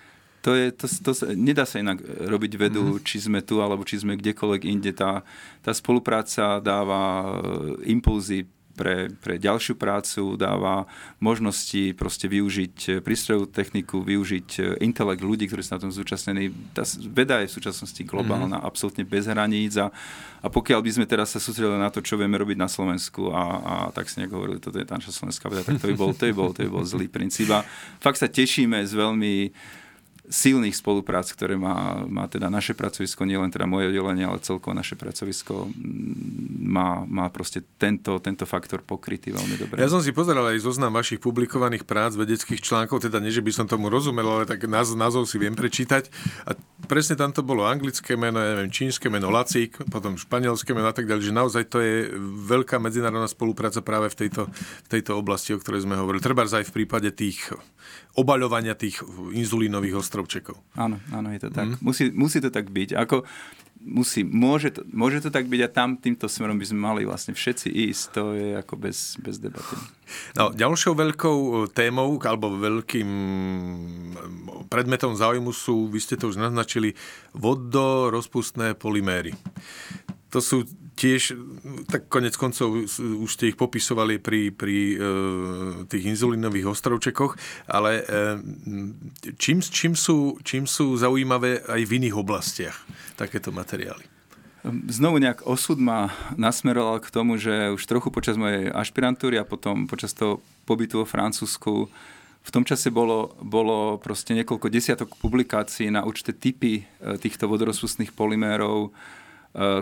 To 0.44 0.52
je, 0.52 0.76
to, 0.76 0.92
to, 0.92 1.12
nedá 1.40 1.64
sa 1.64 1.80
inak 1.80 2.04
robiť 2.04 2.52
vedu, 2.60 3.00
mm. 3.00 3.08
či 3.08 3.24
sme 3.24 3.40
tu, 3.40 3.64
alebo 3.64 3.88
či 3.88 4.04
sme 4.04 4.20
kdekoľvek 4.20 4.62
inde. 4.68 4.92
Tá, 4.92 5.24
tá 5.64 5.72
spolupráca 5.72 6.60
dáva 6.60 7.00
e, 7.00 7.96
impulzy 7.96 8.44
pre, 8.74 9.14
pre 9.22 9.38
ďalšiu 9.38 9.78
prácu, 9.78 10.36
dáva 10.36 10.90
možnosti 11.22 11.94
proste 11.94 12.26
využiť 12.26 12.76
eh, 12.90 12.94
prístrojovú 13.00 13.48
techniku, 13.50 14.02
využiť 14.02 14.50
eh, 14.60 14.64
intelekt 14.82 15.22
ľudí, 15.22 15.46
ktorí 15.48 15.62
sú 15.62 15.78
na 15.78 15.84
tom 15.84 15.94
zúčastnení. 15.94 16.50
Tá 16.74 16.84
veda 17.10 17.40
je 17.42 17.50
v 17.50 17.56
súčasnosti 17.62 18.02
globálna, 18.04 18.58
mm-hmm. 18.60 18.70
absolútne 18.70 19.04
bez 19.06 19.30
hraníc 19.30 19.78
a, 19.78 19.94
a 20.42 20.48
pokiaľ 20.50 20.80
by 20.82 20.92
sme 21.00 21.06
teraz 21.06 21.32
sa 21.32 21.40
sústredili 21.40 21.78
na 21.78 21.94
to, 21.94 22.02
čo 22.02 22.18
vieme 22.18 22.36
robiť 22.36 22.58
na 22.58 22.68
Slovensku 22.68 23.30
a, 23.30 23.44
a 23.62 23.74
tak 23.94 24.10
si 24.10 24.20
nejak 24.20 24.34
hovorili, 24.34 24.58
toto 24.60 24.82
je 24.82 24.90
naša 24.90 25.14
slovenská 25.14 25.48
veda, 25.48 25.64
tak 25.64 25.78
to 25.78 25.88
by 25.94 25.96
bol, 25.96 26.12
to 26.12 26.26
by 26.30 26.34
bol, 26.34 26.50
to 26.52 26.66
by 26.66 26.70
bol 26.70 26.86
zlý 26.86 27.06
princíp. 27.08 27.54
A 27.54 27.62
fakt 28.02 28.18
sa 28.18 28.28
tešíme 28.28 28.82
z 28.84 28.94
veľmi 28.98 29.54
silných 30.24 30.72
spoluprác, 30.72 31.28
ktoré 31.36 31.60
má, 31.60 32.08
má 32.08 32.32
teda 32.32 32.48
naše 32.48 32.72
pracovisko, 32.72 33.28
nielen 33.28 33.52
teda 33.52 33.68
moje 33.68 33.92
oddelenie, 33.92 34.24
ale 34.24 34.40
celkovo 34.40 34.72
naše 34.72 34.96
pracovisko 34.96 35.68
má, 36.64 37.04
má 37.04 37.28
proste 37.28 37.60
tento, 37.76 38.16
tento 38.24 38.48
faktor 38.48 38.80
pokrytý 38.80 39.36
veľmi 39.36 39.60
dobre. 39.60 39.84
Ja 39.84 39.92
som 39.92 40.00
si 40.00 40.16
pozeral 40.16 40.48
aj 40.56 40.64
zoznam 40.64 40.96
vašich 40.96 41.20
publikovaných 41.20 41.84
prác, 41.84 42.16
vedeckých 42.16 42.64
článkov, 42.64 43.04
teda 43.04 43.20
nie, 43.20 43.36
že 43.36 43.44
by 43.44 43.52
som 43.52 43.66
tomu 43.68 43.92
rozumel, 43.92 44.24
ale 44.24 44.48
tak 44.48 44.64
názov, 44.64 44.96
názov 44.96 45.24
si 45.28 45.36
viem 45.36 45.52
prečítať. 45.52 46.08
A 46.48 46.56
presne 46.88 47.20
tam 47.20 47.36
to 47.36 47.44
bolo 47.44 47.68
anglické 47.68 48.16
meno, 48.16 48.40
ja 48.40 48.56
neviem, 48.56 48.72
čínske 48.72 49.12
meno 49.12 49.28
Lacík, 49.28 49.76
potom 49.92 50.16
španielské 50.16 50.72
meno 50.72 50.88
a 50.88 50.96
tak 50.96 51.04
ďalej, 51.04 51.24
že 51.30 51.34
naozaj 51.36 51.64
to 51.68 51.84
je 51.84 52.08
veľká 52.48 52.80
medzinárodná 52.80 53.28
spolupráca 53.28 53.84
práve 53.84 54.08
v 54.08 54.24
tejto, 54.24 54.48
tejto 54.88 55.20
oblasti, 55.20 55.52
o 55.52 55.60
ktorej 55.60 55.84
sme 55.84 56.00
hovorili. 56.00 56.24
Treba 56.24 56.48
aj 56.48 56.64
v 56.64 56.76
prípade 56.76 57.12
tých 57.12 57.52
obaľovania 58.14 58.78
tých 58.78 59.02
inzulínových 59.34 60.06
ostrovčekov. 60.06 60.58
Áno, 60.78 61.02
áno, 61.10 61.34
je 61.34 61.40
to 61.42 61.50
tak. 61.50 61.66
Mm. 61.66 61.78
Musí, 61.82 62.14
musí 62.14 62.38
to 62.38 62.54
tak 62.54 62.70
byť. 62.70 62.94
Ako, 62.94 63.26
musí, 63.82 64.22
môže, 64.22 64.70
to, 64.70 64.86
môže 64.94 65.26
to 65.26 65.30
tak 65.34 65.50
byť 65.50 65.62
a 65.66 65.70
tam 65.74 65.98
týmto 65.98 66.30
smerom 66.30 66.62
by 66.62 66.66
sme 66.70 66.80
mali 66.80 67.02
vlastne 67.04 67.34
všetci 67.34 67.74
ísť. 67.74 68.04
To 68.14 68.24
je 68.38 68.48
ako 68.54 68.74
bez, 68.78 69.18
bez 69.18 69.42
debaty. 69.42 69.76
No, 70.38 70.54
ďalšou 70.54 70.94
veľkou 70.94 71.38
e, 71.42 71.52
témou 71.74 72.22
alebo 72.22 72.54
veľkým 72.54 73.10
predmetom 74.70 75.18
záujmu 75.18 75.50
sú, 75.50 75.90
vy 75.90 76.00
ste 76.00 76.14
to 76.14 76.30
už 76.30 76.38
naznačili, 76.38 76.94
vodorozpustné 77.34 78.78
polyméry. 78.78 79.34
To 80.30 80.38
sú 80.38 80.70
tiež, 80.94 81.34
tak 81.90 82.08
konec 82.08 82.38
koncov 82.38 82.86
už 83.00 83.30
ste 83.30 83.52
ich 83.52 83.58
popisovali 83.58 84.22
pri, 84.22 84.54
pri 84.54 84.78
e, 84.94 84.98
tých 85.90 86.06
inzulínových 86.14 86.70
ostrovčekoch, 86.70 87.38
ale 87.70 88.02
e, 88.02 88.04
čím, 89.38 89.60
čím, 89.62 89.94
sú, 89.98 90.38
čím 90.46 90.70
sú 90.70 90.94
zaujímavé 90.98 91.66
aj 91.66 91.82
v 91.84 91.96
iných 92.02 92.16
oblastiach 92.16 92.78
takéto 93.18 93.50
materiály? 93.50 94.06
Znovu 94.88 95.20
nejak 95.20 95.44
osud 95.44 95.76
ma 95.76 96.08
nasmeroval 96.40 97.04
k 97.04 97.12
tomu, 97.12 97.36
že 97.36 97.76
už 97.76 97.84
trochu 97.84 98.08
počas 98.08 98.40
mojej 98.40 98.72
ašpirantúry 98.72 99.36
a 99.36 99.44
potom 99.44 99.92
počas 99.92 100.16
toho 100.16 100.40
pobytu 100.64 101.04
vo 101.04 101.06
Francúzsku 101.10 101.92
v 102.44 102.50
tom 102.52 102.68
čase 102.68 102.92
bolo, 102.92 103.36
bolo 103.40 104.00
proste 104.04 104.36
niekoľko 104.36 104.68
desiatok 104.68 105.16
publikácií 105.16 105.88
na 105.88 106.04
určité 106.04 106.36
typy 106.36 106.84
e, 106.84 106.84
týchto 107.16 107.48
vodorozpustných 107.48 108.12
polymérov, 108.12 108.88
e, 108.88 108.90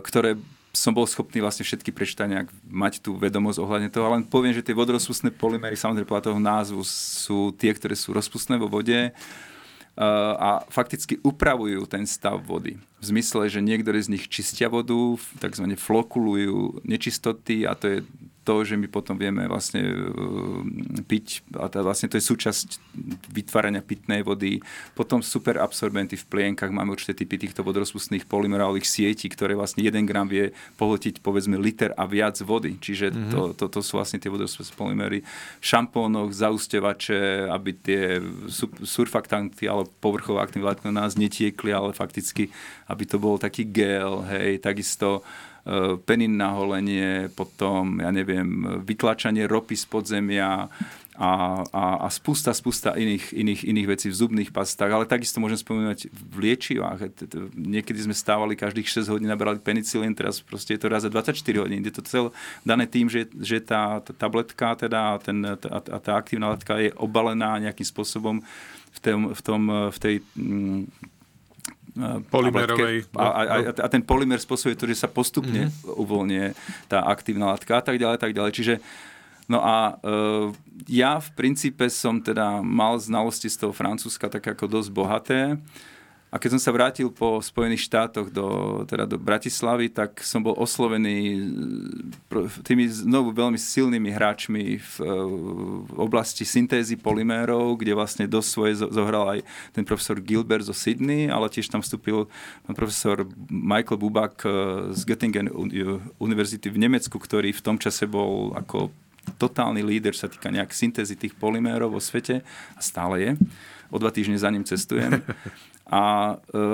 ktoré 0.01 0.37
som 0.81 0.97
bol 0.97 1.05
schopný 1.05 1.45
vlastne 1.45 1.61
všetky 1.61 1.93
prečítať, 1.93 2.25
nejak 2.25 2.49
mať 2.65 3.05
tú 3.05 3.13
vedomosť 3.13 3.61
ohľadne 3.61 3.93
toho, 3.93 4.09
len 4.17 4.25
poviem, 4.25 4.49
že 4.49 4.65
tie 4.65 4.73
vodorozpustné 4.73 5.29
polymery, 5.29 5.77
samozrejme 5.77 6.09
podľa 6.09 6.33
toho 6.33 6.39
názvu, 6.41 6.81
sú 6.81 7.53
tie, 7.53 7.69
ktoré 7.69 7.93
sú 7.93 8.17
rozpustné 8.17 8.57
vo 8.57 8.65
vode 8.65 9.13
a 10.41 10.65
fakticky 10.73 11.21
upravujú 11.21 11.85
ten 11.85 12.09
stav 12.09 12.41
vody. 12.41 12.81
V 12.97 13.05
zmysle, 13.05 13.45
že 13.51 13.61
niektoré 13.61 14.01
z 14.01 14.17
nich 14.17 14.25
čistia 14.25 14.71
vodu, 14.71 14.97
tzv. 15.37 15.65
flokulujú 15.77 16.81
nečistoty 16.81 17.69
a 17.69 17.77
to 17.77 17.85
je 17.85 17.97
to, 18.41 18.65
že 18.65 18.73
my 18.73 18.89
potom 18.89 19.21
vieme 19.21 19.45
vlastne 19.45 19.85
uh, 19.85 20.65
piť, 21.05 21.45
a 21.61 21.69
to 21.69 21.85
vlastne 21.85 22.09
to 22.09 22.17
je 22.17 22.25
súčasť 22.25 22.81
vytvárania 23.29 23.85
pitnej 23.85 24.25
vody. 24.25 24.65
Potom 24.97 25.21
super 25.21 25.61
absorbenty 25.61 26.17
v 26.17 26.25
plienkach, 26.25 26.73
máme 26.73 26.97
určité 26.97 27.13
typy 27.13 27.37
týchto 27.37 27.61
vodorozpustných 27.61 28.25
polymerálových 28.25 28.89
sietí, 28.89 29.29
ktoré 29.29 29.53
vlastne 29.53 29.85
1 29.85 30.09
gram 30.09 30.25
vie 30.25 30.57
pohltiť 30.81 31.21
povedzme 31.21 31.61
liter 31.61 31.93
a 31.93 32.09
viac 32.09 32.41
vody. 32.41 32.81
Čiže 32.81 33.13
mm-hmm. 33.13 33.31
to, 33.31 33.41
to, 33.53 33.65
to 33.69 33.79
sú 33.85 34.01
vlastne 34.01 34.17
tie 34.17 34.33
vodorozpustné 34.33 34.73
polymery. 34.73 35.21
V 35.61 35.65
šampónoch, 35.65 36.33
zaustevače, 36.33 37.45
aby 37.45 37.69
tie 37.77 38.01
surfaktanty 38.81 39.69
alebo 39.69 39.93
povrchové 40.01 40.41
aktívne 40.41 40.73
látky 40.73 40.89
na 40.89 41.05
nás 41.05 41.13
netiekli, 41.13 41.69
ale 41.69 41.93
fakticky, 41.93 42.49
aby 42.89 43.03
to 43.05 43.21
bol 43.21 43.37
taký 43.37 43.69
gel, 43.69 44.25
hej, 44.25 44.57
takisto 44.57 45.21
E, 45.21 45.50
penín 46.09 46.41
na 46.41 46.57
holenie, 46.57 47.29
potom, 47.37 48.01
ja 48.01 48.09
neviem, 48.09 48.81
vytlačanie 48.81 49.45
ropy 49.45 49.77
z 49.77 49.85
podzemia 49.85 50.69
a, 51.21 51.61
a, 51.69 51.83
a 52.01 52.07
spústa, 52.09 52.49
spústa 52.49 52.97
iných, 52.97 53.35
iných, 53.35 53.61
iných 53.69 53.87
vecí 53.93 54.07
v 54.09 54.15
zubných 54.15 54.49
pastách, 54.49 54.89
ale 54.89 55.05
takisto 55.05 55.37
môžem 55.37 55.61
spomínať 55.61 56.09
v 56.09 56.35
liečivách. 56.49 57.13
Niekedy 57.53 58.09
sme 58.09 58.15
stávali 58.17 58.57
každých 58.57 59.05
6 59.05 59.11
hodín, 59.13 59.29
nabrali 59.29 59.61
penicilín, 59.61 60.17
teraz 60.17 60.41
proste 60.41 60.73
je 60.73 60.81
to 60.81 60.89
raz 60.89 61.05
za 61.05 61.13
24 61.13 61.35
hodín. 61.61 61.85
Je 61.85 61.93
to 61.93 62.01
cel 62.01 62.25
dané 62.65 62.89
tým, 62.89 63.05
že, 63.05 63.29
že 63.37 63.61
tá, 63.61 64.01
tá 64.01 64.17
tabletka 64.17 64.73
teda, 64.73 65.21
ten, 65.21 65.45
tá, 65.61 65.83
tá 65.83 66.11
aktívna 66.17 66.57
látka 66.57 66.81
je 66.81 66.89
obalená 66.97 67.59
nejakým 67.61 67.85
spôsobom 67.85 68.41
v, 68.91 68.99
tom, 69.03 69.19
v, 69.29 69.41
tom, 69.45 69.61
v 69.93 69.97
tej 70.01 70.15
mm, 70.33 70.81
Polymerovej. 72.31 73.11
A, 73.19 73.25
a, 73.25 73.41
a, 73.43 73.71
a 73.83 73.87
ten 73.91 73.99
polymer 73.99 74.39
spôsobuje 74.39 74.79
to, 74.79 74.87
že 74.87 75.03
sa 75.03 75.11
postupne 75.11 75.67
mm-hmm. 75.67 75.99
uvoľnie 75.99 76.55
tá 76.87 77.03
aktívna 77.03 77.51
látka 77.51 77.79
a 77.79 77.83
tak 77.83 77.99
ďalej, 77.99 78.17
tak 78.19 78.31
ďalej. 78.31 78.51
Čiže 78.55 78.75
No 79.51 79.59
a 79.59 79.99
e, 79.99 80.15
ja 80.87 81.19
v 81.19 81.29
princípe 81.35 81.83
som 81.91 82.23
teda 82.23 82.63
mal 82.63 82.95
znalosti 82.95 83.51
z 83.51 83.59
toho 83.59 83.75
Francúzska 83.75 84.31
tak 84.31 84.47
ako 84.47 84.79
dosť 84.79 84.89
bohaté. 84.95 85.39
A 86.31 86.39
keď 86.39 86.55
som 86.55 86.63
sa 86.63 86.71
vrátil 86.71 87.11
po 87.11 87.43
Spojených 87.43 87.91
štátoch 87.91 88.31
do, 88.31 88.81
teda 88.87 89.03
do 89.03 89.19
Bratislavy, 89.19 89.91
tak 89.91 90.23
som 90.23 90.39
bol 90.39 90.55
oslovený 90.55 91.43
tými 92.63 92.87
znovu 92.87 93.35
veľmi 93.35 93.59
silnými 93.59 94.07
hráčmi 94.15 94.79
v, 94.79 94.95
v 95.91 95.91
oblasti 95.99 96.47
syntézy 96.47 96.95
polymérov, 96.95 97.75
kde 97.75 97.91
vlastne 97.91 98.31
dosť 98.31 98.47
svoje 98.47 98.73
zohral 98.79 99.27
aj 99.27 99.39
ten 99.75 99.83
profesor 99.83 100.23
Gilbert 100.23 100.63
zo 100.63 100.71
Sydney, 100.71 101.27
ale 101.27 101.51
tiež 101.51 101.67
tam 101.67 101.83
vstúpil 101.83 102.31
profesor 102.71 103.27
Michael 103.51 103.99
Bubak 103.99 104.47
e, 104.47 104.49
z 104.95 105.03
Göttingen 105.03 105.51
univerzity 106.15 106.71
v 106.71 106.79
Nemecku, 106.79 107.19
ktorý 107.19 107.51
v 107.51 107.59
tom 107.59 107.75
čase 107.75 108.07
bol 108.07 108.55
ako 108.55 108.87
totálny 109.35 109.83
líder, 109.83 110.15
sa 110.15 110.31
týka 110.31 110.47
nejak 110.47 110.71
syntézy 110.71 111.19
tých 111.19 111.35
polymérov 111.35 111.91
vo 111.91 111.99
svete 111.99 112.39
a 112.71 112.79
stále 112.79 113.15
je. 113.19 113.31
O 113.91 113.99
dva 113.99 114.15
týždne 114.15 114.39
za 114.39 114.47
ním 114.47 114.63
cestujem. 114.63 115.19
A 115.91 116.35
e, 116.39 116.65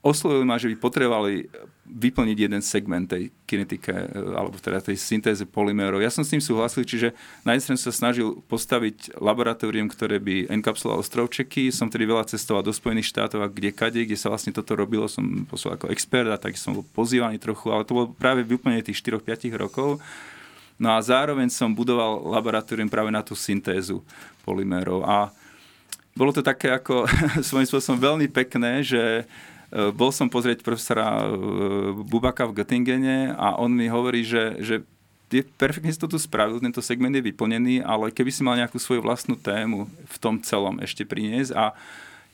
oslovili 0.00 0.46
ma, 0.46 0.56
že 0.56 0.70
by 0.70 0.76
potrebovali 0.78 1.50
vyplniť 1.90 2.38
jeden 2.38 2.62
segment 2.62 3.10
tej 3.10 3.34
kinetike, 3.50 3.90
e, 3.90 4.06
alebo 4.38 4.54
teda 4.62 4.78
tej 4.78 4.94
syntéze 4.94 5.42
polymérov. 5.42 5.98
Ja 5.98 6.14
som 6.14 6.22
s 6.22 6.30
tým 6.30 6.38
súhlasil, 6.38 6.86
čiže 6.86 7.10
na 7.42 7.52
jednej 7.52 7.64
strane 7.66 7.82
sa 7.82 7.90
snažil 7.90 8.38
postaviť 8.46 9.18
laboratórium, 9.18 9.90
ktoré 9.90 10.22
by 10.22 10.46
enkapsulovalo 10.54 11.02
ostrovčeky. 11.02 11.74
Som 11.74 11.90
tedy 11.90 12.06
veľa 12.06 12.30
cestoval 12.30 12.62
do 12.62 12.70
Spojených 12.70 13.10
štátov 13.10 13.42
a 13.42 13.50
kde 13.50 13.74
kade, 13.74 14.06
kde 14.06 14.14
sa 14.14 14.30
vlastne 14.30 14.54
toto 14.54 14.78
robilo, 14.78 15.10
som 15.10 15.44
poslal 15.50 15.74
ako 15.74 15.90
expert 15.90 16.30
a 16.30 16.38
tak 16.38 16.54
som 16.54 16.78
bol 16.78 16.86
pozývaný 16.94 17.42
trochu, 17.42 17.74
ale 17.74 17.82
to 17.82 17.98
bolo 17.98 18.06
práve 18.14 18.46
vyplnenie 18.46 18.86
tých 18.86 19.02
4-5 19.02 19.50
rokov. 19.58 19.98
No 20.80 20.96
a 20.96 20.98
zároveň 21.04 21.52
som 21.52 21.76
budoval 21.76 22.24
laboratórium 22.24 22.88
práve 22.88 23.12
na 23.12 23.20
tú 23.20 23.36
syntézu 23.36 24.00
polymérov. 24.48 25.04
A 25.04 25.28
bolo 26.14 26.34
to 26.34 26.42
také 26.44 26.74
ako 26.74 27.06
svojím 27.48 27.68
spôsobom 27.68 27.98
veľmi 27.98 28.26
pekné, 28.28 28.84
že 28.84 29.02
e, 29.22 29.24
bol 29.94 30.10
som 30.10 30.28
pozrieť 30.28 30.60
profesora 30.60 31.24
e, 31.24 31.36
Bubaka 32.04 32.44
v 32.44 32.60
Göttingene 32.60 33.32
a 33.34 33.56
on 33.56 33.72
mi 33.72 33.88
hovorí, 33.88 34.26
že, 34.26 34.58
že 34.60 34.74
je 35.30 35.46
perfektne 35.46 35.94
si 35.94 36.00
to 36.00 36.10
tu 36.10 36.18
spravil, 36.18 36.58
tento 36.58 36.82
segment 36.82 37.14
je 37.14 37.22
vyplnený, 37.22 37.86
ale 37.86 38.10
keby 38.10 38.34
si 38.34 38.42
mal 38.42 38.58
nejakú 38.58 38.82
svoju 38.82 38.98
vlastnú 38.98 39.38
tému 39.38 39.86
v 39.86 40.16
tom 40.18 40.42
celom 40.42 40.82
ešte 40.82 41.06
priniesť. 41.06 41.54
A 41.54 41.70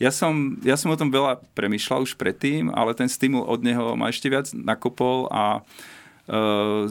ja 0.00 0.08
som, 0.08 0.56
ja 0.64 0.80
som 0.80 0.88
o 0.88 0.96
tom 0.96 1.12
veľa 1.12 1.44
premyšľal 1.52 2.08
už 2.08 2.16
predtým, 2.16 2.72
ale 2.72 2.96
ten 2.96 3.08
stimul 3.08 3.44
od 3.44 3.60
neho 3.60 3.96
ma 3.96 4.08
ešte 4.08 4.32
viac 4.32 4.48
nakopol 4.56 5.28
a 5.28 5.60
uh, 5.60 5.64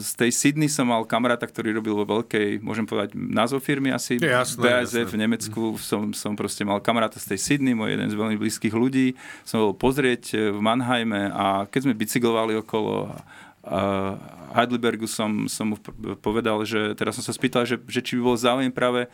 z 0.00 0.10
tej 0.16 0.32
Sydney 0.32 0.64
som 0.64 0.88
mal 0.88 1.04
kamaráta, 1.04 1.44
ktorý 1.44 1.76
robil 1.76 1.92
vo 1.92 2.08
veľkej, 2.08 2.64
môžem 2.64 2.88
povedať, 2.88 3.12
názov 3.12 3.60
firmy 3.60 3.92
asi, 3.92 4.16
jasné, 4.16 4.64
BASF 4.64 5.04
jasné. 5.04 5.12
v 5.12 5.14
Nemecku. 5.20 5.62
Som, 5.76 6.16
som 6.16 6.32
proste 6.32 6.64
mal 6.64 6.80
kamaráta 6.80 7.20
z 7.20 7.36
tej 7.36 7.40
Sydney, 7.44 7.76
môj 7.76 8.00
jeden 8.00 8.08
z 8.08 8.16
veľmi 8.16 8.40
blízkych 8.40 8.72
ľudí. 8.72 9.12
Som 9.44 9.60
bol 9.60 9.76
pozrieť 9.76 10.56
v 10.56 10.58
Mannheime 10.64 11.28
a 11.36 11.68
keď 11.68 11.80
sme 11.84 12.00
bicyklovali 12.00 12.56
okolo 12.64 13.12
uh, 13.12 14.16
Heidelbergu, 14.56 15.04
som, 15.04 15.44
som 15.52 15.76
mu 15.76 15.76
povedal, 16.24 16.64
že 16.64 16.96
teraz 16.96 17.20
som 17.20 17.24
sa 17.28 17.36
spýtal, 17.36 17.68
že, 17.68 17.76
že 17.84 18.00
či 18.00 18.16
by 18.16 18.22
bol 18.24 18.40
záujem 18.40 18.72
práve 18.72 19.04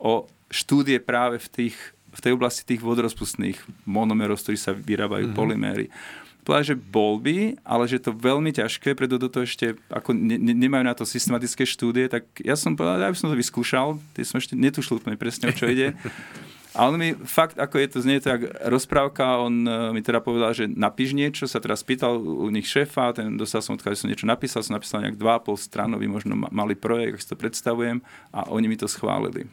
o 0.00 0.24
štúdie 0.48 0.96
práve 1.04 1.36
v, 1.36 1.48
tých, 1.52 1.76
v 2.16 2.20
tej 2.24 2.32
oblasti 2.32 2.64
tých 2.64 2.80
vodorozpustných 2.80 3.60
monomerov, 3.84 4.40
z 4.40 4.42
ktorých 4.48 4.64
sa 4.64 4.72
vyrábajú 4.72 5.28
mm-hmm. 5.28 5.36
polyméry 5.36 5.92
povedať, 6.46 6.72
že 6.72 6.76
bol 6.78 7.18
by, 7.18 7.58
ale 7.66 7.90
že 7.90 7.98
to 7.98 8.14
veľmi 8.14 8.54
ťažké, 8.54 8.94
preto 8.94 9.18
do 9.18 9.26
toho 9.26 9.42
ešte 9.42 9.74
ako 9.90 10.14
ne, 10.14 10.38
ne, 10.38 10.54
nemajú 10.54 10.86
na 10.86 10.94
to 10.94 11.02
systematické 11.02 11.66
štúdie, 11.66 12.06
tak 12.06 12.30
ja 12.38 12.54
som 12.54 12.78
povedal, 12.78 13.02
ja 13.02 13.10
by 13.10 13.18
som 13.18 13.34
to 13.34 13.36
vyskúšal, 13.36 13.98
ty 14.14 14.22
som 14.22 14.38
ešte 14.38 14.54
netušil 14.54 15.02
úplne 15.02 15.18
presne, 15.18 15.50
o 15.50 15.54
čo 15.56 15.66
ide. 15.66 15.92
A 16.76 16.92
on 16.92 17.00
mi 17.00 17.16
fakt, 17.16 17.56
ako 17.56 17.80
je 17.80 17.88
to, 17.88 17.98
znie 18.04 18.20
to 18.20 18.36
jak 18.36 18.52
rozprávka, 18.68 19.40
on 19.40 19.64
uh, 19.64 19.96
mi 19.96 20.04
teda 20.04 20.20
povedal, 20.20 20.52
že 20.52 20.68
napíš 20.68 21.16
niečo, 21.16 21.48
sa 21.48 21.56
teraz 21.56 21.80
pýtal 21.80 22.20
u 22.20 22.52
nich 22.52 22.68
šéfa, 22.68 23.16
ten 23.16 23.32
dostal 23.40 23.64
som 23.64 23.80
odkiaľ, 23.80 23.96
že 23.96 24.00
som 24.04 24.12
niečo 24.12 24.28
napísal, 24.28 24.60
som 24.60 24.76
napísal 24.76 25.00
nejak 25.00 25.16
2,5 25.16 25.56
stranový 25.56 26.04
možno 26.04 26.36
malý 26.36 26.76
projekt, 26.76 27.16
ak 27.16 27.22
si 27.24 27.30
to 27.32 27.40
predstavujem, 27.40 28.04
a 28.28 28.52
oni 28.52 28.68
mi 28.68 28.76
to 28.76 28.84
schválili. 28.84 29.48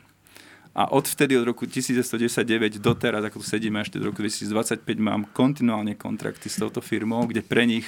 A 0.74 0.90
odvtedy 0.90 1.38
od 1.38 1.46
roku 1.46 1.70
1999 1.70 2.82
doteraz, 2.82 3.22
ako 3.22 3.46
tu 3.46 3.46
sedíme 3.46 3.78
až 3.78 3.94
do 3.94 4.10
roku 4.10 4.26
2025, 4.26 4.82
mám 4.98 5.30
kontinuálne 5.30 5.94
kontrakty 5.94 6.50
s 6.50 6.58
touto 6.58 6.82
firmou, 6.82 7.30
kde 7.30 7.46
pre 7.46 7.70
nich 7.70 7.86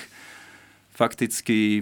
fakticky 0.94 1.82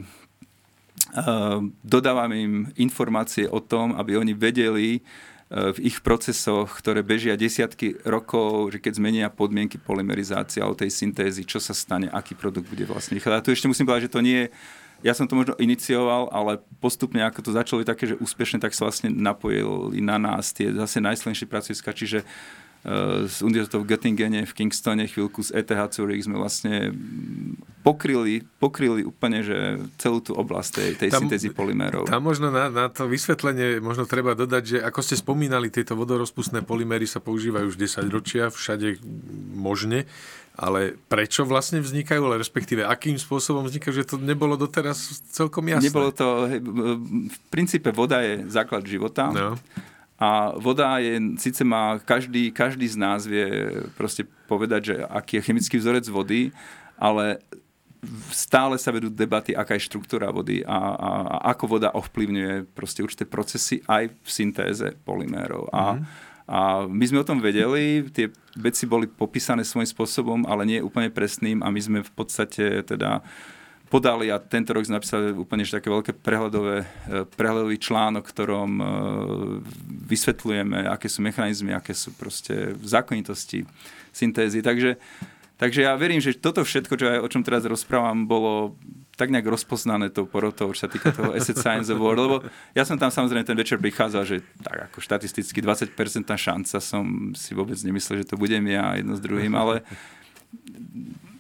uh, 1.12 1.60
dodávam 1.84 2.32
im 2.32 2.54
informácie 2.80 3.52
o 3.52 3.60
tom, 3.60 4.00
aby 4.00 4.16
oni 4.16 4.32
vedeli 4.32 5.04
uh, 5.52 5.76
v 5.76 5.92
ich 5.92 6.00
procesoch, 6.00 6.72
ktoré 6.80 7.04
bežia 7.04 7.36
desiatky 7.36 8.00
rokov, 8.08 8.72
že 8.72 8.80
keď 8.80 9.04
zmenia 9.04 9.28
podmienky 9.28 9.76
polymerizácie 9.84 10.64
alebo 10.64 10.80
tej 10.80 10.88
syntézy, 10.88 11.44
čo 11.44 11.60
sa 11.60 11.76
stane, 11.76 12.08
aký 12.08 12.32
produkt 12.32 12.72
bude 12.72 12.88
vlastne. 12.88 13.20
A 13.20 13.44
tu 13.44 13.52
ešte 13.52 13.68
musím 13.68 13.84
povedať, 13.84 14.08
že 14.08 14.16
to 14.16 14.24
nie 14.24 14.48
je 14.48 14.56
ja 15.04 15.12
som 15.12 15.28
to 15.28 15.36
možno 15.36 15.54
inicioval, 15.60 16.32
ale 16.32 16.64
postupne 16.80 17.20
ako 17.28 17.44
to 17.44 17.52
začalo 17.52 17.84
byť 17.84 17.88
také, 17.92 18.06
že 18.16 18.20
úspešne, 18.24 18.64
tak 18.64 18.72
sa 18.72 18.88
vlastne 18.88 19.12
napojili 19.12 20.00
na 20.00 20.16
nás 20.16 20.56
tie 20.56 20.72
zase 20.72 21.04
najsilnejšie 21.04 21.46
pracoviska, 21.52 21.92
čiže 21.92 22.24
uh, 22.24 23.28
z 23.28 23.38
Univerzitou 23.44 23.84
v 23.84 23.96
Göttingene, 23.96 24.48
v 24.48 24.54
Kingstone, 24.56 25.08
chvíľku 25.08 25.44
z 25.44 25.60
ETH 25.60 25.92
Zurich 25.92 26.24
sme 26.24 26.40
vlastne 26.40 26.96
pokryli, 27.84 28.48
pokryli 28.64 29.04
úplne 29.04 29.44
že 29.44 29.80
celú 30.00 30.24
tú 30.24 30.36
oblasť 30.40 30.72
tej, 30.72 30.92
tej 30.96 31.10
tam, 31.12 31.28
syntézy 31.28 31.52
polymérov. 31.52 32.08
Tam 32.08 32.24
možno 32.24 32.48
na, 32.52 32.72
na 32.72 32.88
to 32.88 33.08
vysvetlenie 33.08 33.84
možno 33.84 34.08
treba 34.08 34.36
dodať, 34.36 34.64
že 34.64 34.78
ako 34.80 35.00
ste 35.04 35.20
spomínali, 35.20 35.68
tieto 35.72 36.00
vodorozpustné 36.00 36.64
polyméry 36.64 37.04
sa 37.04 37.20
používajú 37.20 37.76
už 37.76 37.78
10 37.80 38.08
ročia 38.08 38.48
všade 38.48 39.04
možne 39.56 40.08
ale 40.54 40.94
prečo 41.10 41.42
vlastne 41.50 41.82
vznikajú, 41.82 42.30
ale 42.30 42.38
respektíve 42.38 42.86
akým 42.86 43.18
spôsobom 43.18 43.66
vznikajú, 43.66 43.94
že 43.94 44.06
to 44.06 44.22
nebolo 44.22 44.54
doteraz 44.54 45.26
celkom 45.34 45.66
jasné. 45.66 45.90
Nebolo 45.90 46.14
to, 46.14 46.46
v 47.26 47.38
princípe 47.50 47.90
voda 47.90 48.22
je 48.22 48.46
základ 48.46 48.86
života. 48.86 49.34
No. 49.34 49.58
A 50.22 50.54
voda 50.62 51.02
je, 51.02 51.18
síce 51.42 51.66
má, 51.66 51.98
každý, 51.98 52.54
každý 52.54 52.86
z 52.86 52.98
nás 53.02 53.26
vie 53.26 53.82
proste 53.98 54.30
povedať, 54.46 54.94
že 54.94 54.96
aký 55.10 55.42
je 55.42 55.46
chemický 55.50 55.76
vzorec 55.82 56.06
vody, 56.06 56.54
ale 57.02 57.42
stále 58.30 58.78
sa 58.78 58.94
vedú 58.94 59.10
debaty, 59.10 59.58
aká 59.58 59.74
je 59.74 59.90
štruktúra 59.90 60.30
vody 60.30 60.62
a, 60.62 60.78
a, 60.78 61.10
a 61.34 61.36
ako 61.58 61.66
voda 61.66 61.90
ovplyvňuje 61.98 62.78
proste 62.78 63.02
určité 63.02 63.26
procesy 63.26 63.82
aj 63.90 64.14
v 64.14 64.30
syntéze 64.30 64.86
polymérov. 65.02 65.74
A 65.74 65.98
mm-hmm 65.98 66.32
a 66.44 66.84
my 66.90 67.06
sme 67.08 67.24
o 67.24 67.28
tom 67.28 67.40
vedeli, 67.40 68.04
tie 68.12 68.28
veci 68.60 68.84
boli 68.84 69.08
popísané 69.08 69.64
svojím 69.64 69.88
spôsobom, 69.88 70.40
ale 70.44 70.68
nie 70.68 70.84
úplne 70.84 71.08
presným 71.08 71.64
a 71.64 71.72
my 71.72 71.80
sme 71.80 72.00
v 72.04 72.12
podstate 72.12 72.84
teda 72.84 73.24
podali 73.88 74.34
a 74.34 74.42
tento 74.42 74.74
rok 74.74 74.90
sme 74.90 74.98
napísali 74.98 75.38
úplne 75.38 75.62
také 75.70 75.86
veľké 75.86 76.18
prehľadové, 76.18 76.78
e, 76.82 76.88
prehľadový 77.30 77.78
článok, 77.78 78.26
ktorom 78.26 78.72
e, 78.82 78.86
vysvetľujeme, 80.10 80.90
aké 80.90 81.06
sú 81.06 81.22
mechanizmy, 81.22 81.78
aké 81.78 81.94
sú 81.94 82.10
proste 82.18 82.74
zákonitosti 82.82 83.70
syntézy. 84.10 84.66
Takže, 84.66 84.98
takže 85.62 85.86
ja 85.86 85.94
verím, 85.94 86.26
že 86.26 86.34
toto 86.34 86.66
všetko, 86.66 86.94
čo 86.98 87.06
aj, 87.06 87.20
o 87.22 87.30
čom 87.30 87.46
teraz 87.46 87.70
rozprávam, 87.70 88.26
bolo 88.26 88.74
tak 89.14 89.30
nejak 89.30 89.46
rozpoznané 89.46 90.10
tou 90.10 90.26
porotou, 90.26 90.74
čo 90.74 90.86
sa 90.86 90.90
týka 90.90 91.14
toho 91.14 91.38
Asset 91.38 91.62
Science 91.62 91.94
Award, 91.94 92.18
lebo 92.18 92.38
ja 92.74 92.82
som 92.82 92.98
tam 92.98 93.14
samozrejme 93.14 93.46
ten 93.46 93.58
večer 93.58 93.78
prichádzal, 93.78 94.24
že 94.26 94.42
tak 94.66 94.90
ako 94.90 94.98
štatisticky 94.98 95.62
20% 95.62 95.94
šanca 96.26 96.78
som 96.82 97.34
si 97.38 97.54
vôbec 97.54 97.78
nemyslel, 97.78 98.26
že 98.26 98.30
to 98.34 98.42
budem 98.42 98.66
ja 98.66 98.98
jedno 98.98 99.14
s 99.14 99.22
druhým, 99.22 99.54
ale 99.54 99.86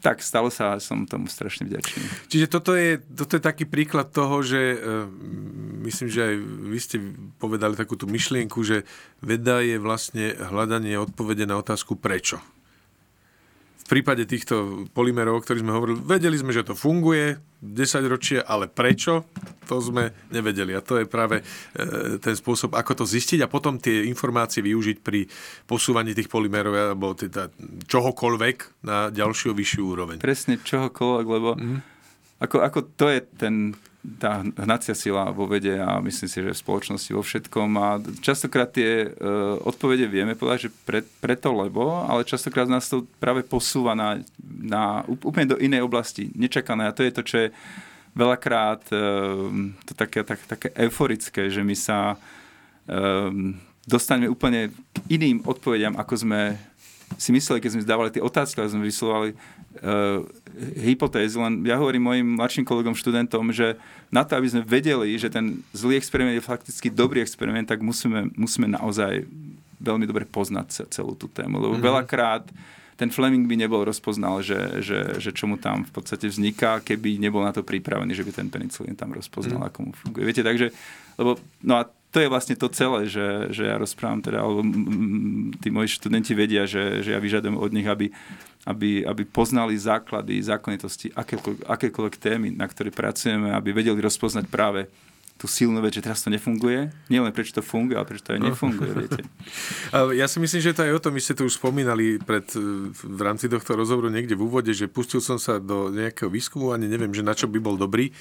tak 0.03 0.19
stalo 0.19 0.51
sa 0.51 0.75
a 0.75 0.83
som 0.83 1.07
tomu 1.07 1.31
strašne 1.31 1.63
vďačný. 1.65 2.27
Čiže 2.27 2.45
toto 2.51 2.75
je, 2.75 2.99
toto 2.99 3.39
je 3.39 3.41
taký 3.41 3.63
príklad 3.63 4.11
toho, 4.11 4.43
že 4.43 4.75
uh, 4.75 5.07
myslím, 5.87 6.11
že 6.11 6.21
aj 6.27 6.35
vy 6.43 6.79
ste 6.83 6.97
povedali 7.39 7.79
takúto 7.79 8.03
myšlienku, 8.05 8.59
že 8.67 8.83
veda 9.23 9.63
je 9.63 9.79
vlastne 9.79 10.35
hľadanie 10.35 10.99
odpovede 10.99 11.47
na 11.47 11.55
otázku 11.55 11.95
prečo 11.95 12.43
prípade 13.93 14.25
týchto 14.25 14.89
polymerov, 14.97 15.37
o 15.37 15.43
ktorých 15.45 15.61
sme 15.61 15.77
hovorili, 15.77 16.01
vedeli 16.01 16.33
sme, 16.33 16.49
že 16.49 16.65
to 16.65 16.73
funguje 16.73 17.37
10 17.61 18.09
ročie, 18.09 18.41
ale 18.41 18.65
prečo, 18.65 19.29
to 19.69 19.77
sme 19.77 20.09
nevedeli. 20.33 20.73
A 20.73 20.81
to 20.81 20.97
je 20.97 21.05
práve 21.05 21.39
e, 21.39 21.43
ten 22.17 22.33
spôsob, 22.33 22.73
ako 22.73 23.03
to 23.03 23.05
zistiť 23.05 23.45
a 23.45 23.51
potom 23.51 23.77
tie 23.77 24.09
informácie 24.09 24.65
využiť 24.65 24.97
pri 25.05 25.29
posúvaní 25.69 26.17
tých 26.17 26.25
polymerov 26.25 26.73
alebo 26.73 27.13
teda 27.13 27.53
čohokoľvek 27.85 28.81
na 28.81 29.13
ďalšiu 29.13 29.53
vyššiu 29.53 29.83
úroveň. 29.85 30.17
Presne 30.17 30.57
čohokoľvek, 30.57 31.27
lebo 31.29 31.49
mm. 31.53 31.79
ako, 32.41 32.57
ako 32.65 32.79
to 32.97 33.05
je 33.13 33.19
ten 33.37 33.77
tá 34.19 34.43
hnacia 34.43 34.91
sila 34.91 35.31
vo 35.31 35.47
vede 35.47 35.79
a 35.79 36.03
myslím 36.03 36.27
si, 36.27 36.43
že 36.43 36.51
v 36.51 36.63
spoločnosti 36.63 37.11
vo 37.15 37.23
všetkom. 37.23 37.69
A 37.79 37.87
častokrát 38.19 38.67
tie 38.67 39.07
uh, 39.07 39.55
odpovede 39.63 40.11
vieme 40.11 40.35
povedať, 40.35 40.67
že 40.67 40.75
pre, 40.83 40.99
preto 41.23 41.55
lebo, 41.55 42.03
ale 42.03 42.27
častokrát 42.27 42.67
nás 42.67 42.91
to 42.91 43.07
práve 43.23 43.47
posúva 43.47 43.95
na, 43.95 44.19
na 44.43 45.07
úplne 45.07 45.55
do 45.55 45.57
inej 45.59 45.87
oblasti, 45.87 46.27
nečakané. 46.35 46.91
A 46.91 46.95
to 46.95 47.07
je 47.07 47.15
to, 47.15 47.23
čo 47.23 47.35
je 47.47 47.47
veľakrát 48.11 48.83
uh, 48.91 49.47
to 49.87 49.93
také, 49.95 50.27
tak, 50.27 50.39
také 50.51 50.67
euforické, 50.75 51.47
že 51.47 51.63
my 51.63 51.75
sa 51.75 52.19
um, 52.83 53.55
dostaneme 53.87 54.27
úplne 54.27 54.71
k 54.71 54.97
iným 55.15 55.43
odpovediam, 55.47 55.95
ako 55.95 56.13
sme 56.27 56.59
si 57.17 57.29
mysleli, 57.31 57.59
keď 57.59 57.71
sme 57.77 57.85
zdávali 57.85 58.09
tie 58.13 58.23
otázky, 58.23 58.61
ale 58.61 58.73
sme 58.73 58.85
vyslovali 58.85 59.33
uh, 59.33 60.23
hypotézy, 60.77 61.35
len 61.39 61.65
ja 61.65 61.77
hovorím 61.77 62.03
mojim 62.03 62.27
mladším 62.37 62.65
kolegom, 62.65 62.93
študentom, 62.93 63.49
že 63.51 63.77
na 64.13 64.21
to, 64.21 64.37
aby 64.37 64.47
sme 64.49 64.61
vedeli, 64.61 65.17
že 65.17 65.33
ten 65.33 65.61
zlý 65.73 65.97
experiment 65.97 66.37
je 66.37 66.45
fakticky 66.45 66.93
dobrý 66.93 67.25
experiment, 67.25 67.65
tak 67.65 67.81
musíme, 67.81 68.29
musíme 68.37 68.69
naozaj 68.69 69.25
veľmi 69.83 70.05
dobre 70.07 70.23
poznať 70.23 70.87
celú 70.93 71.17
tú 71.17 71.27
tému. 71.27 71.59
Lebo 71.59 71.75
mm-hmm. 71.75 71.89
veľakrát 71.89 72.43
ten 72.93 73.09
Fleming 73.09 73.49
by 73.49 73.57
nebol 73.57 73.81
rozpoznal, 73.81 74.45
že, 74.45 74.85
že, 74.85 75.17
že 75.17 75.33
čo 75.33 75.49
mu 75.49 75.57
tam 75.57 75.81
v 75.81 75.91
podstate 75.91 76.29
vzniká, 76.29 76.77
keby 76.79 77.17
nebol 77.17 77.41
na 77.41 77.49
to 77.49 77.65
pripravený, 77.65 78.13
že 78.13 78.21
by 78.21 78.31
ten 78.31 78.47
penicilín 78.53 78.93
tam 78.93 79.11
rozpoznal, 79.11 79.65
mm. 79.65 79.67
ako 79.73 79.79
mu 79.81 79.91
funguje. 79.97 80.23
Viete, 80.29 80.45
takže, 80.45 80.69
lebo, 81.17 81.41
no 81.65 81.81
a 81.81 81.89
to 82.13 82.21
je 82.21 82.29
vlastne 82.29 82.53
to 82.53 82.69
celé, 82.69 83.09
že, 83.09 83.49
že 83.49 83.65
ja 83.65 83.81
rozprávam 83.81 84.21
teda, 84.21 84.45
alebo 84.45 84.61
tí 85.57 85.73
moji 85.73 85.97
študenti 85.97 86.37
vedia, 86.37 86.69
že, 86.69 87.01
že 87.01 87.17
ja 87.17 87.19
vyžadujem 87.19 87.57
od 87.57 87.73
nich, 87.73 87.89
aby 87.89 88.13
aby, 88.63 89.03
aby 89.03 89.27
poznali 89.27 89.75
základy, 89.75 90.39
zákonitosti 90.39 91.11
akékoľvek, 91.11 91.67
akékoľvek 91.67 92.15
témy, 92.15 92.47
na 92.55 92.63
ktoré 92.63 92.95
pracujeme, 92.95 93.51
aby 93.51 93.75
vedeli 93.75 93.99
rozpoznať 93.99 94.47
práve 94.47 94.87
tú 95.43 95.51
silnú 95.51 95.83
vec, 95.83 95.91
že 95.91 95.99
teraz 95.99 96.23
to 96.23 96.31
nefunguje. 96.31 96.87
Nie 97.11 97.19
len 97.19 97.35
prečo 97.35 97.51
to 97.51 97.59
funguje, 97.59 97.99
ale 97.99 98.07
prečo 98.07 98.31
to 98.31 98.39
aj 98.39 98.39
no. 98.39 98.47
nefunguje, 98.47 98.91
viete. 98.95 99.21
Ja 100.23 100.31
si 100.31 100.39
myslím, 100.39 100.63
že 100.63 100.71
to 100.71 100.87
aj 100.87 100.95
o 100.95 101.03
tom, 101.03 101.13
my 101.13 101.21
ste 101.21 101.35
tu 101.35 101.43
už 101.43 101.59
spomínali 101.59 102.15
pred, 102.15 102.47
v 102.95 103.21
rámci 103.21 103.51
tohto 103.51 103.75
rozhovoru 103.75 104.07
niekde 104.07 104.39
v 104.39 104.47
úvode, 104.47 104.71
že 104.71 104.87
pustil 104.87 105.19
som 105.19 105.35
sa 105.35 105.59
do 105.59 105.91
nejakého 105.91 106.31
výskumu, 106.31 106.71
ani 106.71 106.87
neviem, 106.87 107.11
že 107.11 107.27
na 107.27 107.35
čo 107.35 107.51
by 107.51 107.59
bol 107.59 107.75
dobrý. 107.75 108.15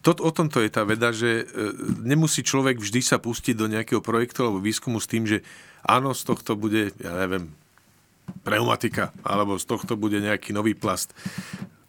To, 0.00 0.16
o 0.16 0.32
tomto 0.32 0.64
je 0.64 0.72
tá 0.72 0.88
veda, 0.88 1.12
že 1.12 1.44
e, 1.44 1.74
nemusí 2.00 2.40
človek 2.40 2.80
vždy 2.80 3.04
sa 3.04 3.20
pustiť 3.20 3.52
do 3.52 3.68
nejakého 3.68 4.00
projektu 4.00 4.48
alebo 4.48 4.64
výskumu 4.64 4.96
s 4.96 5.06
tým, 5.06 5.28
že 5.28 5.44
áno, 5.84 6.16
z 6.16 6.24
tohto 6.24 6.56
bude, 6.56 6.96
ja 6.96 7.12
neviem, 7.20 7.52
pneumatika, 8.48 9.12
alebo 9.20 9.60
z 9.60 9.68
tohto 9.68 10.00
bude 10.00 10.16
nejaký 10.24 10.56
nový 10.56 10.72
plast. 10.72 11.12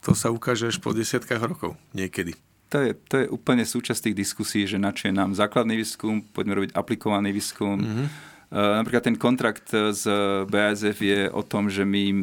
To 0.03 0.11
sa 0.11 0.27
ukáže 0.27 0.67
až 0.67 0.83
po 0.83 0.91
desiatkách 0.91 1.39
rokov, 1.39 1.79
niekedy. 1.95 2.35
To 2.73 2.81
je, 2.81 2.91
to 3.05 3.15
je 3.21 3.25
úplne 3.29 3.61
súčasť 3.61 4.09
tých 4.09 4.25
diskusí, 4.25 4.65
že 4.65 4.81
na 4.81 4.89
čo 4.89 5.07
je 5.07 5.13
nám 5.13 5.37
základný 5.37 5.77
výskum, 5.77 6.25
poďme 6.33 6.57
robiť 6.57 6.71
aplikovaný 6.73 7.29
výskum. 7.29 7.77
Mm-hmm. 7.77 8.07
Uh, 8.49 8.81
napríklad 8.81 9.05
ten 9.05 9.17
kontrakt 9.17 9.69
z 9.69 10.03
BASF 10.49 10.97
je 10.97 11.29
o 11.29 11.45
tom, 11.45 11.69
že 11.69 11.85
my 11.85 11.99
im 12.01 12.19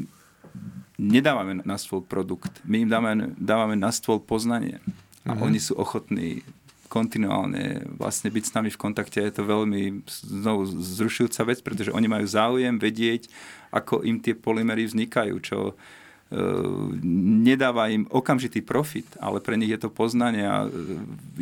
nedávame 0.98 1.62
na 1.62 1.78
stôl 1.78 2.02
produkt, 2.02 2.50
my 2.66 2.82
im 2.82 2.90
dávame, 2.90 3.30
dávame 3.38 3.78
na 3.78 3.94
stôl 3.94 4.18
poznanie. 4.18 4.82
A 5.22 5.32
mm-hmm. 5.32 5.46
oni 5.46 5.58
sú 5.62 5.78
ochotní 5.78 6.42
kontinuálne 6.90 7.86
vlastne 7.94 8.34
byť 8.34 8.44
s 8.50 8.54
nami 8.58 8.68
v 8.74 8.82
kontakte. 8.82 9.22
Je 9.22 9.30
to 9.30 9.46
veľmi 9.46 10.02
znovu 10.10 10.66
zrušujúca 10.66 11.46
vec, 11.46 11.62
pretože 11.62 11.94
oni 11.94 12.10
majú 12.10 12.26
záujem 12.26 12.74
vedieť, 12.74 13.30
ako 13.70 14.02
im 14.02 14.18
tie 14.18 14.34
polymery 14.34 14.90
vznikajú, 14.90 15.38
čo 15.38 15.78
nedáva 17.42 17.90
im 17.90 18.06
okamžitý 18.06 18.62
profit, 18.62 19.06
ale 19.18 19.42
pre 19.42 19.58
nich 19.58 19.70
je 19.74 19.82
to 19.82 19.90
poznanie 19.90 20.46
a 20.46 20.62
e, 20.62 20.68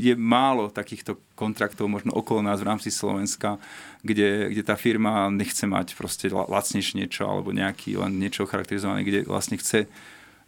je 0.00 0.16
málo 0.16 0.72
takýchto 0.72 1.20
kontraktov 1.36 1.92
možno 1.92 2.16
okolo 2.16 2.40
nás 2.40 2.64
v 2.64 2.68
rámci 2.72 2.88
Slovenska, 2.88 3.60
kde, 4.00 4.48
kde 4.48 4.62
tá 4.64 4.80
firma 4.80 5.28
nechce 5.28 5.68
mať 5.68 5.92
proste 5.92 6.32
lacnejšie 6.32 7.04
niečo 7.04 7.28
alebo 7.28 7.52
nejaký 7.52 8.00
len 8.00 8.16
niečo 8.16 8.48
charakterizované, 8.48 9.04
kde 9.04 9.28
vlastne 9.28 9.60
chce 9.60 9.92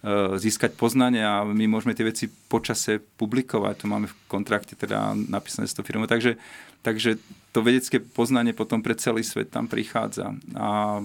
Eh, 0.00 0.40
získať 0.40 0.80
poznanie 0.80 1.20
a 1.20 1.44
my 1.44 1.68
môžeme 1.68 1.92
tie 1.92 2.08
veci 2.08 2.24
počase 2.48 3.04
publikovať. 3.20 3.84
To 3.84 3.86
máme 3.92 4.08
v 4.08 4.16
kontrakte 4.32 4.72
teda 4.72 5.12
napísané 5.12 5.68
s 5.68 5.76
tou 5.76 5.84
firmou. 5.84 6.08
Takže, 6.08 6.40
takže 6.80 7.20
to 7.50 7.66
vedecké 7.66 7.98
poznanie 7.98 8.54
potom 8.54 8.78
pre 8.78 8.94
celý 8.94 9.26
svet 9.26 9.50
tam 9.50 9.66
prichádza. 9.66 10.30
A 10.54 10.98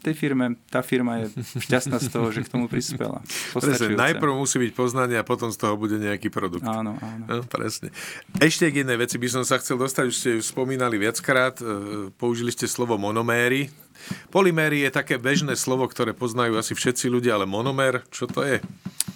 tej 0.00 0.16
firme, 0.16 0.56
tá 0.72 0.80
firma 0.80 1.20
je 1.20 1.44
šťastná 1.68 2.00
z 2.00 2.08
toho, 2.08 2.32
že 2.32 2.40
k 2.40 2.48
tomu 2.48 2.72
prispela. 2.72 3.20
Presne, 3.52 3.92
najprv 3.92 4.32
musí 4.32 4.56
byť 4.56 4.72
poznanie 4.72 5.20
a 5.20 5.24
potom 5.28 5.52
z 5.52 5.60
toho 5.60 5.76
bude 5.76 6.00
nejaký 6.00 6.32
produkt. 6.32 6.64
Áno, 6.64 6.96
áno. 6.96 7.24
No, 7.28 7.44
presne. 7.44 7.92
Ešte 8.40 8.72
k 8.72 8.80
jednej 8.80 8.96
veci 8.96 9.20
by 9.20 9.28
som 9.28 9.44
sa 9.44 9.60
chcel 9.60 9.76
dostať, 9.76 10.04
už 10.08 10.16
ste 10.16 10.30
ju 10.36 10.40
spomínali 10.40 10.96
viackrát, 10.96 11.60
eh, 11.60 12.08
použili 12.16 12.48
ste 12.48 12.64
slovo 12.64 12.96
monoméry, 12.96 13.68
Polyméry 14.30 14.86
je 14.86 14.90
také 14.90 15.20
bežné 15.20 15.54
slovo, 15.58 15.84
ktoré 15.84 16.16
poznajú 16.16 16.56
asi 16.56 16.72
všetci 16.72 17.12
ľudia, 17.12 17.36
ale 17.36 17.44
monomér, 17.44 18.00
čo 18.08 18.24
to 18.24 18.40
je? 18.46 18.62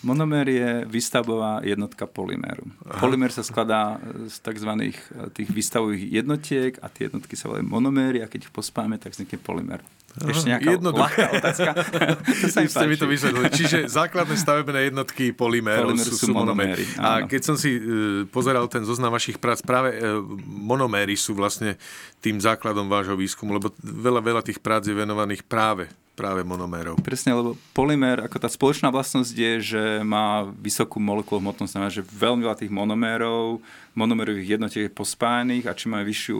Monomér 0.04 0.46
je 0.48 0.70
výstavbová 0.84 1.64
jednotka 1.64 2.04
polyméru. 2.04 2.68
Aha. 2.84 3.00
Polymér 3.00 3.32
sa 3.32 3.40
skladá 3.40 3.96
z 4.28 4.36
tzv. 4.36 4.70
Eh, 4.76 4.92
tých 5.32 5.48
výstavových 5.48 6.22
jednotiek 6.22 6.72
a 6.84 6.92
tie 6.92 7.08
jednotky 7.08 7.34
sa 7.34 7.48
volajú 7.48 7.64
monoméry 7.64 8.20
a 8.20 8.28
keď 8.28 8.46
ich 8.46 8.52
pospáme, 8.52 9.00
tak 9.00 9.16
vznikne 9.16 9.40
polymér. 9.40 9.80
Ešte 10.14 10.46
nejaká 10.46 10.78
ľahká 10.78 11.26
otázka. 11.42 11.70
to 12.46 12.46
sa 12.46 12.62
mi 12.62 12.70
ste 12.70 12.86
mi 12.86 12.94
to 12.94 13.10
vysvetlili. 13.10 13.50
Čiže 13.50 13.78
základné 13.90 14.38
stavebné 14.38 14.94
jednotky 14.94 15.34
polymérov 15.34 15.98
sú, 15.98 16.14
sú 16.14 16.30
monoméry. 16.30 16.86
A 17.02 17.26
keď 17.26 17.42
som 17.42 17.56
si 17.58 17.74
uh, 17.74 18.22
pozeral 18.30 18.70
ten 18.70 18.86
zoznam 18.86 19.10
vašich 19.10 19.42
prác, 19.42 19.58
práve 19.58 19.98
uh, 19.98 20.22
monoméry 20.46 21.18
sú 21.18 21.34
vlastne 21.34 21.74
tým 22.22 22.38
základom 22.38 22.86
vášho 22.86 23.18
výskumu, 23.18 23.58
lebo 23.58 23.74
veľa, 23.82 24.22
veľa 24.22 24.42
tých 24.46 24.62
prác 24.62 24.86
je 24.86 24.94
venovaných 24.94 25.42
práve 25.42 25.90
práve 26.14 26.46
monomérov. 26.46 26.98
Presne, 27.02 27.34
lebo 27.34 27.58
polymér, 27.74 28.22
ako 28.22 28.38
tá 28.38 28.46
spoločná 28.46 28.88
vlastnosť 28.94 29.34
je, 29.34 29.52
že 29.74 29.82
má 30.06 30.46
vysokú 30.62 31.02
molekulu 31.02 31.42
hmotnosť, 31.42 31.70
znamená, 31.74 31.90
že 31.90 32.06
veľmi 32.06 32.46
veľa 32.46 32.58
tých 32.62 32.70
monomérov, 32.70 33.58
monomérových 33.98 34.58
jednotiek 34.58 34.86
je 34.86 34.94
pospájaných 34.94 35.66
a 35.66 35.76
čím 35.76 35.98
máme 35.98 36.06
vyššiu 36.06 36.38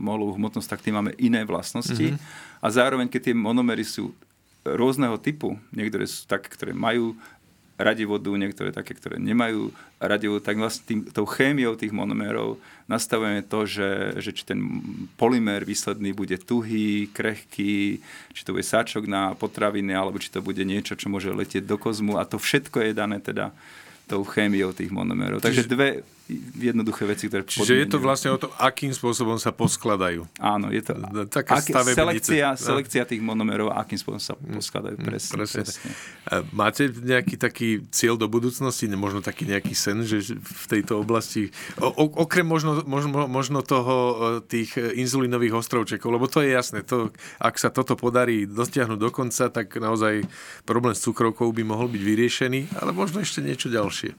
molekulu 0.00 0.40
hmotnosť, 0.40 0.68
tak 0.72 0.80
tým 0.80 0.96
máme 0.96 1.12
iné 1.20 1.44
vlastnosti. 1.44 2.16
Mm-hmm 2.16 2.50
a 2.62 2.66
zároveň, 2.70 3.10
keď 3.10 3.20
tie 3.28 3.34
monomery 3.34 3.82
sú 3.82 4.14
rôzneho 4.62 5.18
typu, 5.18 5.58
niektoré 5.74 6.06
sú 6.06 6.30
také, 6.30 6.46
ktoré 6.46 6.70
majú 6.70 7.18
radi 7.82 8.06
vodu, 8.06 8.30
niektoré 8.32 8.70
také, 8.70 8.94
ktoré 8.94 9.18
nemajú 9.18 9.74
radi 9.98 10.26
vodu, 10.30 10.48
tak 10.48 10.56
vlastne 10.62 10.82
tým, 10.86 11.00
tou 11.10 11.26
chémiou 11.26 11.74
tých 11.74 11.90
monomérov 11.90 12.56
nastavujeme 12.86 13.42
to, 13.46 13.66
že, 13.66 14.22
že 14.22 14.30
či 14.30 14.42
ten 14.46 14.58
polymer 15.18 15.66
výsledný 15.66 16.14
bude 16.14 16.38
tuhý, 16.38 17.10
krehký, 17.10 18.00
či 18.32 18.42
to 18.46 18.54
bude 18.54 18.66
sáčok 18.66 19.04
na 19.10 19.34
potraviny, 19.34 19.92
alebo 19.92 20.22
či 20.22 20.30
to 20.30 20.40
bude 20.40 20.62
niečo, 20.62 20.94
čo 20.94 21.10
môže 21.10 21.34
letieť 21.34 21.66
do 21.66 21.76
kozmu 21.76 22.16
a 22.18 22.24
to 22.24 22.38
všetko 22.38 22.86
je 22.86 22.92
dané 22.94 23.18
teda 23.18 23.50
tou 24.10 24.26
chémiou 24.26 24.74
tých 24.74 24.90
monomérov. 24.90 25.40
Takže 25.40 25.64
dve 25.64 26.02
jednoduché 26.56 27.04
veci, 27.08 27.28
ktoré 27.28 27.42
Čiže 27.44 27.74
je 27.74 27.86
to 27.88 27.98
vlastne 28.00 28.30
o 28.34 28.38
to, 28.38 28.48
akým 28.58 28.92
spôsobom 28.94 29.36
sa 29.36 29.50
poskladajú. 29.52 30.24
Áno, 30.38 30.72
je 30.72 30.82
to 30.82 30.92
Taká 31.28 31.60
ak, 31.60 31.64
selekcia, 31.92 32.54
selekcia 32.56 33.02
tých 33.08 33.22
monomerov, 33.22 33.72
akým 33.72 33.98
spôsobom 33.98 34.22
sa 34.22 34.34
mm, 34.36 34.58
poskladajú. 34.58 34.96
Mm, 34.98 35.06
presne, 35.06 35.32
presne. 35.36 35.62
presne. 35.64 35.90
Máte 36.52 36.82
nejaký 36.92 37.34
taký 37.36 37.68
cieľ 37.90 38.16
do 38.20 38.28
budúcnosti, 38.28 38.86
možno 38.92 39.24
taký 39.24 39.48
nejaký 39.48 39.74
sen, 39.74 40.04
že 40.06 40.36
v 40.36 40.64
tejto 40.68 41.00
oblasti, 41.02 41.50
o, 41.80 41.88
okrem 42.22 42.46
možno, 42.46 42.84
možno, 42.84 43.26
možno 43.26 43.64
toho 43.64 43.94
tých 44.44 44.76
inzulínových 44.76 45.58
ostrovčekov, 45.58 46.08
lebo 46.14 46.26
to 46.28 46.44
je 46.44 46.54
jasné, 46.54 46.84
to, 46.86 47.10
ak 47.40 47.56
sa 47.58 47.72
toto 47.72 47.98
podarí 47.98 48.44
dotiahnuť 48.46 48.98
do 48.98 49.10
konca, 49.10 49.48
tak 49.48 49.74
naozaj 49.76 50.24
problém 50.68 50.94
s 50.94 51.02
cukrovkou 51.02 51.50
by 51.50 51.62
mohol 51.66 51.90
byť 51.90 52.02
vyriešený, 52.02 52.60
ale 52.78 52.90
možno 52.94 53.24
ešte 53.24 53.42
niečo 53.42 53.72
ďalšie. 53.72 54.14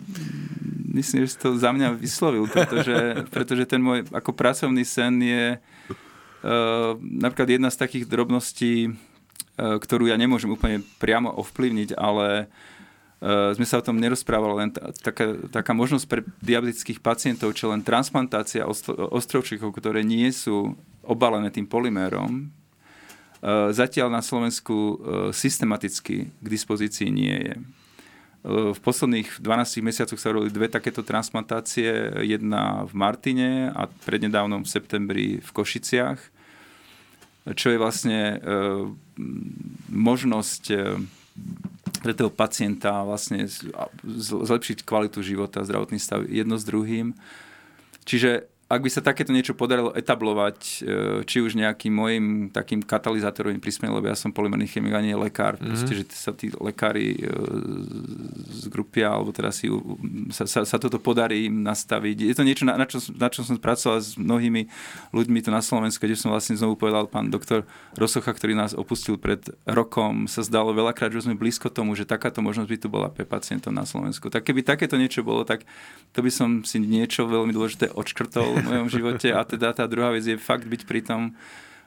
Myslím, 0.94 1.26
že 1.26 1.34
si 1.34 1.42
to 1.42 1.58
za 1.58 1.74
mňa 1.74 1.98
vyslovil, 1.98 2.46
pretože, 2.46 2.94
pretože 3.34 3.66
ten 3.66 3.82
môj 3.82 4.06
ako 4.14 4.30
pracovný 4.30 4.86
sen 4.86 5.18
je 5.26 5.58
uh, 5.58 6.94
napríklad 7.02 7.50
jedna 7.50 7.74
z 7.74 7.82
takých 7.82 8.06
drobností, 8.06 8.94
uh, 8.94 9.82
ktorú 9.82 10.06
ja 10.06 10.14
nemôžem 10.22 10.54
úplne 10.54 10.86
priamo 11.02 11.34
ovplyvniť, 11.34 11.98
ale 11.98 12.46
uh, 12.46 13.58
sme 13.58 13.66
sa 13.66 13.82
o 13.82 13.86
tom 13.86 13.98
nerozprávali, 13.98 14.54
len 14.54 14.70
t- 14.70 14.86
taká, 15.02 15.34
taká 15.50 15.74
možnosť 15.74 16.06
pre 16.06 16.22
diabetických 16.46 17.02
pacientov, 17.02 17.58
čo 17.58 17.74
len 17.74 17.82
transplantácia 17.82 18.70
ostro- 18.70 19.10
ostrovčíkov, 19.10 19.74
ktoré 19.74 20.06
nie 20.06 20.30
sú 20.30 20.78
obalené 21.02 21.50
tým 21.50 21.66
polymérom, 21.66 22.54
uh, 23.42 23.74
zatiaľ 23.74 24.14
na 24.14 24.22
Slovensku 24.22 24.78
uh, 24.78 24.94
systematicky 25.34 26.30
k 26.30 26.46
dispozícii 26.46 27.10
nie 27.10 27.34
je. 27.50 27.82
V 28.44 28.76
posledných 28.84 29.40
12 29.40 29.80
mesiacoch 29.80 30.20
sa 30.20 30.36
robili 30.36 30.52
dve 30.52 30.68
takéto 30.68 31.00
transplantácie, 31.00 31.88
jedna 32.28 32.84
v 32.84 32.92
Martine 32.92 33.72
a 33.72 33.88
prednedávnom 33.88 34.68
v 34.68 34.72
septembri 34.72 35.28
v 35.40 35.50
Košiciach, 35.56 36.20
čo 37.56 37.68
je 37.72 37.78
vlastne 37.80 38.20
e, 38.20 38.38
možnosť 39.88 40.64
e, 40.72 40.78
pre 42.04 42.12
toho 42.12 42.28
pacienta 42.28 43.08
vlastne 43.08 43.48
zlepšiť 44.20 44.84
kvalitu 44.84 45.24
života, 45.24 45.64
zdravotný 45.64 46.00
stav 46.00 46.28
jedno 46.28 46.60
s 46.60 46.68
druhým. 46.68 47.16
Čiže 48.04 48.52
ak 48.74 48.84
by 48.84 48.90
sa 48.90 49.06
takéto 49.06 49.30
niečo 49.30 49.54
podarilo 49.54 49.94
etablovať, 49.94 50.58
e, 50.60 50.78
či 51.24 51.38
už 51.40 51.54
nejakým 51.56 51.94
môjim 51.94 52.26
takým 52.50 52.82
katalizátorovým 52.82 53.62
prísmejem, 53.62 53.94
lebo 53.94 54.10
ja 54.10 54.18
som 54.18 54.34
polymerný 54.34 54.66
chemik 54.66 54.98
a 54.98 55.02
nie 55.02 55.14
lekár, 55.14 55.56
mm-hmm. 55.56 55.70
proste, 55.70 55.94
že 55.94 56.04
sa 56.12 56.34
tí 56.34 56.50
lekári 56.52 57.16
e, 57.16 57.30
zgrupia, 58.66 59.14
alebo 59.14 59.30
teda 59.30 59.54
si 59.54 59.70
sa, 60.34 60.50
sa, 60.50 60.66
sa 60.66 60.78
toto 60.82 60.98
podarí 60.98 61.48
im 61.48 61.62
nastaviť. 61.62 62.26
Je 62.26 62.36
to 62.36 62.44
niečo, 62.44 62.66
na, 62.66 62.76
na, 62.76 62.90
čo, 62.90 62.98
na 63.14 63.30
čo 63.30 63.46
som 63.46 63.56
pracoval 63.62 64.02
s 64.02 64.18
mnohými 64.18 64.66
ľuďmi 65.14 65.40
tu 65.46 65.50
na 65.54 65.62
Slovensku, 65.62 66.04
kde 66.04 66.18
som 66.18 66.34
vlastne 66.34 66.58
znovu 66.58 66.76
povedal 66.76 67.06
pán 67.06 67.30
doktor 67.30 67.64
Rosocha, 67.94 68.34
ktorý 68.34 68.58
nás 68.58 68.74
opustil 68.74 69.22
pred 69.22 69.40
rokom, 69.70 70.26
sa 70.26 70.42
zdalo 70.42 70.74
veľakrát, 70.74 71.14
že 71.14 71.30
sme 71.30 71.38
blízko 71.38 71.70
tomu, 71.70 71.94
že 71.94 72.10
takáto 72.10 72.42
možnosť 72.42 72.70
by 72.70 72.78
tu 72.82 72.88
bola 72.90 73.08
pre 73.14 73.24
pacientov 73.24 73.70
na 73.70 73.86
Slovensku. 73.86 74.34
Tak 74.34 74.48
keby 74.48 74.66
takéto 74.66 74.98
niečo 74.98 75.22
bolo, 75.22 75.46
tak 75.46 75.68
to 76.16 76.20
by 76.26 76.32
som 76.34 76.66
si 76.66 76.82
niečo 76.82 77.30
veľmi 77.30 77.54
dôležité 77.54 77.94
odškrtol 77.94 78.63
mojom 78.64 78.88
živote 78.90 79.30
a 79.36 79.44
teda 79.44 79.76
tá 79.76 79.86
druhá 79.86 80.10
vec 80.16 80.24
je 80.24 80.40
fakt 80.40 80.66
byť 80.66 80.82
pri 80.88 81.02
tom, 81.04 81.36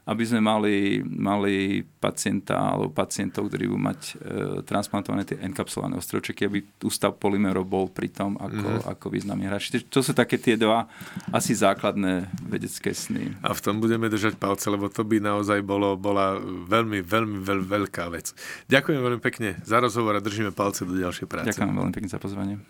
aby 0.07 0.23
sme 0.23 0.39
mali, 0.39 1.03
mali 1.03 1.83
pacienta 1.83 2.55
alebo 2.55 2.95
pacientov, 2.95 3.51
ktorí 3.51 3.67
budú 3.67 3.83
mať 3.91 4.01
e, 4.07 4.13
transplantované 4.63 5.27
tie 5.27 5.35
enkapsulované 5.43 5.99
ostrovčeky, 5.99 6.47
aby 6.47 6.63
ústav 6.87 7.19
polymerov 7.19 7.67
bol 7.67 7.91
pri 7.91 8.15
tom 8.15 8.39
ako, 8.39 8.67
mm. 8.71 8.83
ako 8.87 9.07
významný 9.11 9.51
hráč. 9.51 9.75
To 9.91 9.99
sú 10.07 10.15
také 10.15 10.39
tie 10.39 10.55
dva 10.55 10.87
asi 11.35 11.59
základné 11.59 12.31
vedecké 12.47 12.95
sny. 12.95 13.35
A 13.43 13.51
v 13.51 13.61
tom 13.61 13.83
budeme 13.83 14.07
držať 14.07 14.39
palce, 14.39 14.71
lebo 14.71 14.87
to 14.87 15.03
by 15.03 15.19
naozaj 15.19 15.59
bolo, 15.67 15.99
bola 15.99 16.39
veľmi, 16.71 17.03
veľmi 17.03 17.43
veľ, 17.43 17.61
veľká 17.67 18.07
vec. 18.15 18.31
Ďakujem 18.71 19.03
veľmi 19.03 19.19
pekne 19.19 19.59
za 19.67 19.83
rozhovor 19.83 20.15
a 20.15 20.23
držíme 20.23 20.55
palce 20.55 20.87
do 20.87 20.95
ďalšej 20.95 21.27
práce. 21.27 21.51
Ďakujem 21.51 21.75
veľmi 21.75 21.91
pekne 21.91 22.11
za 22.15 22.23
pozvanie. 22.23 22.63